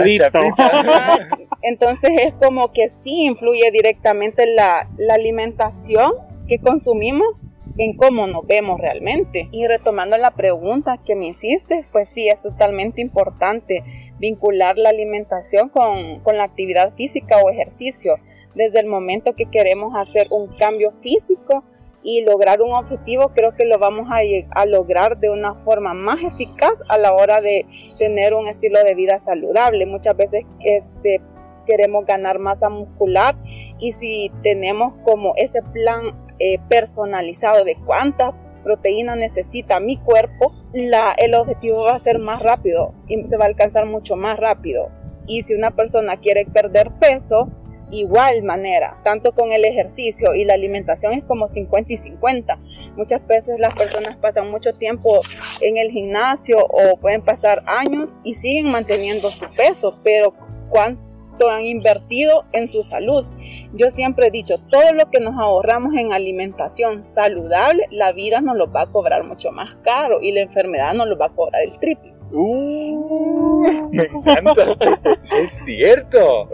Entonces 1.63 2.11
es 2.21 2.35
como 2.35 2.73
que 2.73 2.89
sí 2.89 3.25
influye 3.25 3.71
directamente 3.71 4.47
la, 4.47 4.89
la 4.97 5.15
alimentación 5.15 6.13
que 6.47 6.59
consumimos 6.59 7.45
en 7.79 7.97
cómo 7.97 8.27
nos 8.27 8.47
vemos 8.47 8.81
realmente. 8.81 9.49
Y 9.53 9.67
retomando 9.67 10.19
la 10.19 10.33
pregunta 10.33 10.99
que 11.05 11.15
me 11.15 11.29
hiciste, 11.29 11.85
pues 11.93 12.09
sí, 12.09 12.29
es 12.29 12.43
totalmente 12.43 13.01
importante 13.01 13.83
vincular 14.19 14.77
la 14.77 14.91
alimentación 14.91 15.71
con, 15.71 16.21
con 16.21 16.37
la 16.37 16.45
actividad 16.45 16.93
física 16.95 17.39
o 17.39 17.49
ejercicio 17.49 18.17
desde 18.55 18.81
el 18.81 18.87
momento 18.87 19.35
que 19.35 19.47
queremos 19.47 19.95
hacer 19.97 20.27
un 20.31 20.49
cambio 20.57 20.93
físico 20.93 21.65
y 22.03 22.25
lograr 22.25 22.63
un 22.63 22.73
objetivo, 22.73 23.31
creo 23.35 23.55
que 23.55 23.67
lo 23.67 23.79
vamos 23.79 24.09
a, 24.11 24.67
lograr 24.67 25.19
de 25.19 25.29
una 25.29 25.55
forma 25.65 25.93
más 25.93 26.23
eficaz 26.25 26.73
a 26.89 26.97
la 26.97 27.13
hora 27.13 27.41
de 27.41 27.67
tener 27.99 28.35
un 28.35 28.49
estilo 28.49 28.83
de 28.83 28.95
vida 28.95 29.19
saludable. 29.19 29.85
Muchas 29.87 30.17
veces 30.17 30.45
este, 30.61 31.21
queremos 31.67 32.07
ganar 32.07 32.39
masa 32.39 32.71
muscular 32.71 33.35
y 33.79 33.93
si 33.93 34.31
tenemos 34.43 34.95
como 35.05 35.35
ese 35.37 35.63
plan 35.63 36.15
eh, 36.39 36.59
personalizado 36.69 37.65
de 37.65 37.77
cuánta 37.85 38.33
proteína 38.63 39.17
necesita 39.17 39.81
mi 39.81 39.97
cuerpo, 39.97 40.53
el 40.73 41.35
objetivo 41.35 41.85
va 41.85 41.95
a 41.95 41.99
ser 41.99 42.19
más 42.19 42.43
rápido 42.43 42.95
y 43.09 43.27
se 43.27 43.37
va 43.37 43.45
a 43.45 43.49
alcanzar 43.49 43.87
mucho 43.87 44.17
más 44.17 44.39
rápido. 44.39 44.89
Y 45.27 45.43
si 45.43 45.55
una 45.55 45.71
persona 45.71 46.19
quiere 46.19 46.45
perder 46.45 46.91
peso, 46.99 47.49
igual 47.91 48.43
manera, 48.43 48.99
tanto 49.03 49.33
con 49.33 49.53
el 49.53 49.65
ejercicio 49.65 50.35
y 50.35 50.45
la 50.45 50.55
alimentación 50.55 51.13
es 51.13 51.25
como 51.25 51.49
50 51.49 51.93
y 51.93 51.97
50. 51.97 52.59
Muchas 52.97 53.27
veces 53.27 53.61
las 53.61 53.75
personas 53.75 54.17
pasan 54.17 54.51
mucho 54.51 54.73
tiempo 54.73 55.21
en 55.61 55.77
el 55.77 55.91
gimnasio 55.91 56.59
o 56.59 56.97
pueden 56.99 57.23
pasar 57.23 57.63
años 57.67 58.17
y 58.25 58.35
siguen 58.35 58.71
manteniendo 58.71 59.31
su 59.31 59.51
peso, 59.53 59.99
pero 60.03 60.33
¿cuánto 60.69 61.49
han 61.49 61.67
invertido 61.67 62.45
en 62.53 62.67
su 62.67 62.83
salud? 62.83 63.25
Yo 63.73 63.91
siempre 63.91 64.27
he 64.27 64.31
dicho, 64.31 64.59
todo 64.71 64.93
lo 64.93 65.11
que 65.11 65.21
nos 65.21 65.39
ahorramos 65.39 65.95
en 65.95 66.13
alimentación 66.13 67.03
saludable, 67.03 67.87
la 67.91 68.13
vida 68.13 68.41
nos 68.41 68.57
lo 68.57 68.71
va 68.71 68.83
a 68.83 68.87
cobrar 68.87 69.25
mucho 69.25 69.53
más 69.53 69.77
caro 69.83 70.21
y 70.21 70.33
la 70.33 70.41
enfermedad 70.41 70.93
nos 70.95 71.09
lo 71.09 71.17
va 71.17 71.27
a 71.27 71.31
cobrar 71.31 71.63
el 71.63 71.79
triple. 71.79 72.15
Uh, 72.33 73.91
me 73.91 74.05
encanta, 74.05 75.19
es 75.43 75.53
cierto. 75.65 76.49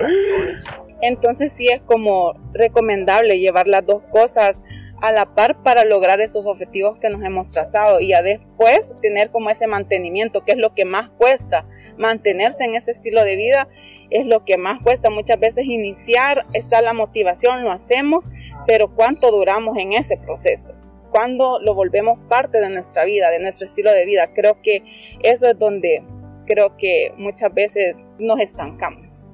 Entonces 1.00 1.52
sí 1.52 1.68
es 1.68 1.82
como 1.82 2.34
recomendable 2.52 3.38
llevar 3.38 3.66
las 3.66 3.84
dos 3.84 4.02
cosas 4.10 4.62
a 5.02 5.12
la 5.12 5.34
par 5.34 5.62
para 5.62 5.84
lograr 5.84 6.20
esos 6.20 6.46
objetivos 6.46 6.98
que 6.98 7.10
nos 7.10 7.22
hemos 7.22 7.50
trazado 7.52 8.00
y 8.00 8.08
ya 8.08 8.22
después 8.22 8.98
tener 9.02 9.30
como 9.30 9.50
ese 9.50 9.66
mantenimiento, 9.66 10.44
que 10.44 10.52
es 10.52 10.58
lo 10.58 10.74
que 10.74 10.84
más 10.84 11.10
cuesta. 11.10 11.66
Mantenerse 11.98 12.64
en 12.64 12.74
ese 12.74 12.92
estilo 12.92 13.24
de 13.24 13.36
vida 13.36 13.68
es 14.10 14.26
lo 14.26 14.44
que 14.44 14.56
más 14.56 14.82
cuesta. 14.82 15.10
Muchas 15.10 15.38
veces 15.38 15.66
iniciar, 15.66 16.46
está 16.52 16.80
la 16.80 16.92
motivación, 16.92 17.64
lo 17.64 17.72
hacemos, 17.72 18.30
pero 18.66 18.94
¿cuánto 18.94 19.30
duramos 19.30 19.76
en 19.78 19.92
ese 19.92 20.16
proceso? 20.16 20.74
¿Cuándo 21.10 21.58
lo 21.60 21.74
volvemos 21.74 22.18
parte 22.28 22.60
de 22.60 22.70
nuestra 22.70 23.04
vida, 23.04 23.30
de 23.30 23.38
nuestro 23.38 23.66
estilo 23.66 23.92
de 23.92 24.04
vida? 24.04 24.30
Creo 24.34 24.60
que 24.62 24.82
eso 25.22 25.48
es 25.48 25.58
donde 25.58 26.02
creo 26.46 26.76
que 26.76 27.12
muchas 27.16 27.52
veces 27.52 28.06
nos 28.18 28.38
estancamos. 28.40 29.25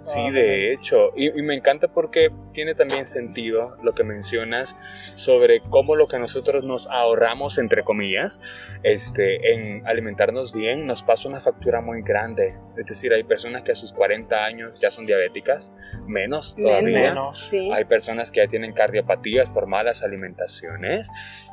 Sí, 0.00 0.30
de 0.30 0.72
hecho, 0.72 1.10
y, 1.16 1.30
me 1.42 1.54
encanta 1.54 1.88
porque 1.88 2.30
tiene 2.52 2.74
también 2.74 3.06
sentido 3.06 3.76
lo 3.82 3.92
que 3.92 4.04
mencionas 4.04 4.76
sobre 5.16 5.60
cómo 5.60 5.96
lo 5.96 6.08
que 6.08 6.18
nosotros 6.18 6.64
nos 6.64 6.88
ahorramos, 6.88 7.58
entre 7.58 7.82
comillas, 7.84 8.40
este, 8.82 9.52
en 9.52 9.86
alimentarnos 9.86 10.52
bien, 10.54 10.86
nos 10.86 11.02
pasa 11.02 11.28
una 11.28 11.40
factura 11.40 11.80
muy 11.80 12.02
grande. 12.02 12.56
Es 12.76 12.86
decir, 12.86 13.12
hay 13.12 13.24
personas 13.24 13.62
que 13.62 13.72
a 13.72 13.74
sus 13.74 13.92
40 13.92 14.44
años 14.44 14.78
ya 14.80 14.90
son 14.90 15.06
diabéticas, 15.06 15.74
menos 16.06 16.56
todavía. 16.56 17.12
Hay 17.74 17.84
personas 17.84 18.30
que 18.30 18.40
ya 18.40 18.46
tienen 18.46 18.72
cardiopatías 18.72 19.50
por 19.50 19.66
malas 19.66 20.02
alimentaciones. 20.02 21.10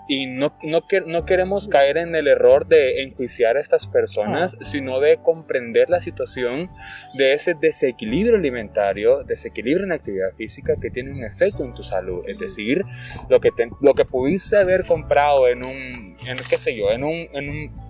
Y 0.07 0.27
no, 0.27 0.57
no, 0.63 0.83
no 1.05 1.25
queremos 1.25 1.67
caer 1.67 1.97
en 1.97 2.15
el 2.15 2.27
error 2.27 2.67
de 2.67 3.03
enjuiciar 3.03 3.57
a 3.57 3.59
estas 3.59 3.87
personas, 3.87 4.57
sino 4.61 4.99
de 4.99 5.17
comprender 5.21 5.89
la 5.89 5.99
situación 5.99 6.69
de 7.13 7.33
ese 7.33 7.53
desequilibrio 7.53 8.26
alimentario, 8.35 9.23
desequilibrio 9.23 9.85
en 9.85 9.91
actividad 9.91 10.33
física 10.35 10.75
que 10.81 10.89
tiene 10.89 11.11
un 11.11 11.23
efecto 11.23 11.63
en 11.63 11.73
tu 11.73 11.83
salud. 11.83 12.23
Es 12.27 12.37
decir, 12.39 12.83
lo 13.29 13.39
que, 13.39 13.49
lo 13.81 13.93
que 13.93 14.05
pudiste 14.05 14.57
haber 14.57 14.85
comprado 14.85 15.47
en 15.47 15.63
un, 15.63 16.15
en, 16.25 16.37
qué 16.49 16.57
sé 16.57 16.75
yo, 16.75 16.91
en 16.91 17.03
un, 17.03 17.27
en 17.33 17.49
un 17.49 17.87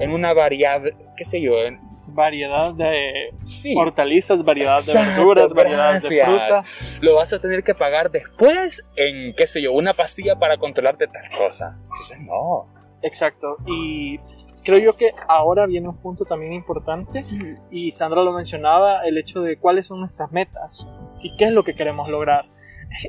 en 0.00 0.10
una 0.10 0.32
variable, 0.32 0.96
qué 1.16 1.24
sé 1.24 1.40
yo, 1.40 1.58
en, 1.60 1.78
variedad 2.08 2.74
de 2.74 3.30
hortalizas, 3.76 4.44
variedad 4.44 4.78
de 4.84 4.94
verduras, 4.94 5.52
variedad 5.52 6.00
de 6.00 6.24
frutas. 6.24 6.98
Lo 7.02 7.16
vas 7.16 7.32
a 7.32 7.38
tener 7.38 7.62
que 7.62 7.74
pagar 7.74 8.10
después 8.10 8.84
en, 8.96 9.34
qué 9.34 9.46
sé 9.46 9.60
yo, 9.62 9.72
una 9.72 9.92
pastilla 9.92 10.36
para 10.36 10.56
controlarte 10.56 11.06
tal 11.08 11.28
cosa. 11.36 11.76
Entonces, 11.82 12.20
no. 12.20 12.75
Exacto. 13.02 13.56
Y 13.66 14.18
creo 14.64 14.78
yo 14.78 14.92
que 14.94 15.12
ahora 15.28 15.66
viene 15.66 15.88
un 15.88 15.96
punto 15.96 16.24
también 16.24 16.52
importante 16.52 17.24
y 17.70 17.90
Sandra 17.92 18.22
lo 18.22 18.32
mencionaba, 18.32 19.06
el 19.06 19.18
hecho 19.18 19.40
de 19.40 19.58
cuáles 19.58 19.86
son 19.86 20.00
nuestras 20.00 20.32
metas 20.32 20.84
y 21.22 21.36
qué 21.36 21.46
es 21.46 21.52
lo 21.52 21.62
que 21.62 21.74
queremos 21.74 22.08
lograr. 22.08 22.44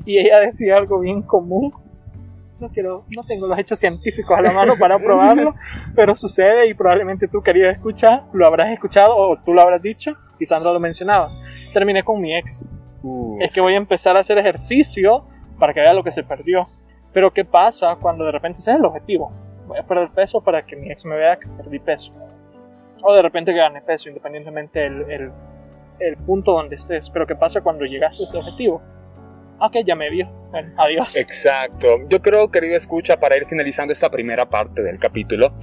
Y 0.05 0.17
ella 0.17 0.41
decía 0.41 0.75
algo 0.75 0.99
bien 0.99 1.21
común 1.21 1.71
no 2.59 2.69
quiero, 2.69 3.05
no 3.15 3.23
tengo 3.23 3.47
los 3.47 3.57
hechos 3.59 3.79
científicos 3.79 4.37
a 4.37 4.41
la 4.41 4.51
mano 4.51 4.75
para 4.77 4.97
probarlo, 4.97 5.53
pero 5.95 6.15
sucede 6.15 6.67
y 6.67 6.73
probablemente 6.73 7.27
tú 7.27 7.41
querías 7.41 7.75
escuchar, 7.75 8.23
lo 8.33 8.45
habrás 8.45 8.69
escuchado 8.71 9.15
o 9.15 9.37
tú 9.37 9.53
lo 9.53 9.61
habrás 9.61 9.81
dicho 9.81 10.13
y 10.39 10.45
Sandra 10.45 10.73
lo 10.73 10.79
mencionaba. 10.79 11.29
Terminé 11.73 12.03
con 12.03 12.21
mi 12.21 12.35
ex. 12.35 12.75
Uh, 13.03 13.37
es 13.41 13.53
que 13.53 13.61
voy 13.61 13.73
a 13.73 13.77
empezar 13.77 14.17
a 14.17 14.21
hacer 14.21 14.37
ejercicio 14.37 15.25
para 15.59 15.73
que 15.73 15.81
vea 15.81 15.93
lo 15.93 16.03
que 16.03 16.11
se 16.11 16.23
perdió. 16.23 16.67
Pero 17.13 17.31
¿qué 17.31 17.45
pasa 17.45 17.95
cuando 17.99 18.25
de 18.25 18.31
repente 18.31 18.59
ese 18.59 18.71
es 18.71 18.77
el 18.77 18.85
objetivo? 18.85 19.31
Voy 19.67 19.77
a 19.77 19.83
perder 19.83 20.09
peso 20.11 20.41
para 20.41 20.65
que 20.65 20.75
mi 20.75 20.91
ex 20.91 21.05
me 21.05 21.15
vea 21.15 21.37
que 21.37 21.47
perdí 21.49 21.79
peso. 21.79 22.13
O 23.03 23.13
de 23.13 23.21
repente 23.21 23.53
gane 23.53 23.81
peso, 23.81 24.09
independientemente 24.09 24.85
el, 24.85 25.31
el 25.99 26.17
punto 26.17 26.53
donde 26.53 26.75
estés. 26.75 27.09
Pero 27.09 27.25
¿qué 27.27 27.35
pasa 27.35 27.61
cuando 27.61 27.85
llegas 27.85 28.19
a 28.19 28.23
ese 28.23 28.37
objetivo? 28.37 28.81
ok, 29.59 29.77
ya 29.85 29.95
me 29.95 30.09
vio. 30.09 30.27
Bueno, 30.51 30.73
adiós. 30.77 31.15
Exacto. 31.15 31.99
Yo 32.09 32.21
creo, 32.21 32.49
querido 32.49 32.75
escucha, 32.75 33.17
para 33.17 33.37
ir 33.37 33.45
finalizando 33.45 33.93
esta 33.93 34.09
primera 34.09 34.49
parte 34.49 34.81
del 34.81 34.99
capítulo, 34.99 35.53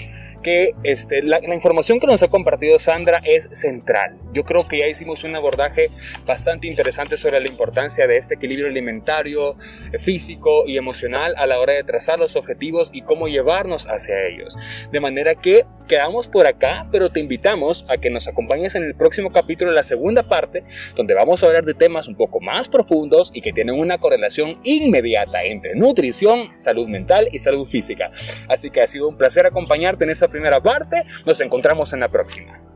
que 0.45 0.75
este, 0.85 1.23
la, 1.23 1.41
información 1.55 1.99
que 1.99 2.07
nos 2.07 2.23
ha 2.23 2.29
compartido 2.29 2.79
Sandra 2.79 3.21
es 3.25 3.49
central. 3.53 4.19
yo 4.33 4.43
creo 4.43 4.67
que 4.69 4.79
ya 4.79 4.87
hicimos 4.87 5.25
un 5.25 5.35
abordaje 5.35 5.89
bastante 6.27 6.69
interesante 6.69 7.17
sobre 7.17 7.41
la 7.41 7.49
importancia 7.49 8.07
de 8.07 8.17
este 8.17 8.35
equilibrio 8.35 8.67
alimentario, 8.69 9.55
físico 9.99 10.65
y 10.67 10.77
emocional 10.77 11.35
a 11.39 11.47
la 11.47 11.59
hora 11.59 11.73
de 11.73 11.83
trazar 11.83 12.19
los 12.19 12.37
objetivos 12.37 12.91
y 12.93 13.03
cómo 13.03 13.27
llevarnos 13.27 13.87
hacia 13.89 14.23
ellos. 14.27 14.89
De 14.93 15.01
manera 15.01 15.35
que 15.35 15.65
quedamos 15.89 16.29
por 16.29 16.47
acá, 16.47 16.87
pero 16.93 17.11
te 17.11 17.21
invitamos 17.21 17.87
a 17.89 17.97
que 17.97 18.11
nos 18.11 18.29
acompañes 18.29 18.75
en 18.75 18.85
el 18.85 18.95
próximo 18.95 19.33
capítulo, 19.33 19.73
la 19.73 19.83
segunda 19.83 20.25
parte, 20.25 20.65
donde 20.95 21.15
vamos 21.15 21.43
a 21.43 21.47
hablar 21.47 21.65
de 21.65 21.75
temas 21.75 22.07
un 22.07 22.17
poco 22.17 22.41
más 22.41 22.69
profundos 22.69 23.31
y 23.35 23.41
que 23.41 23.53
tienen 23.53 23.79
una 23.79 23.97
correlación 23.99 24.59
inmediata 24.77 25.43
entre 25.45 25.75
nutrición, 25.75 26.51
salud 26.57 26.89
mental 26.89 27.29
y 27.33 27.39
salud 27.39 27.67
física. 27.67 28.11
Así 28.49 28.71
que 28.71 28.81
ha 28.81 28.87
sido 28.87 29.09
un 29.09 29.17
placer 29.17 29.47
acompañarte 29.47 30.05
en 30.05 30.11
esta 30.11 30.29
primera 30.29 30.63
parte. 30.63 31.05
Nos 31.27 31.41
encontramos 31.41 31.93
en 31.93 32.01
la 32.01 32.09
próxima. 32.09 32.74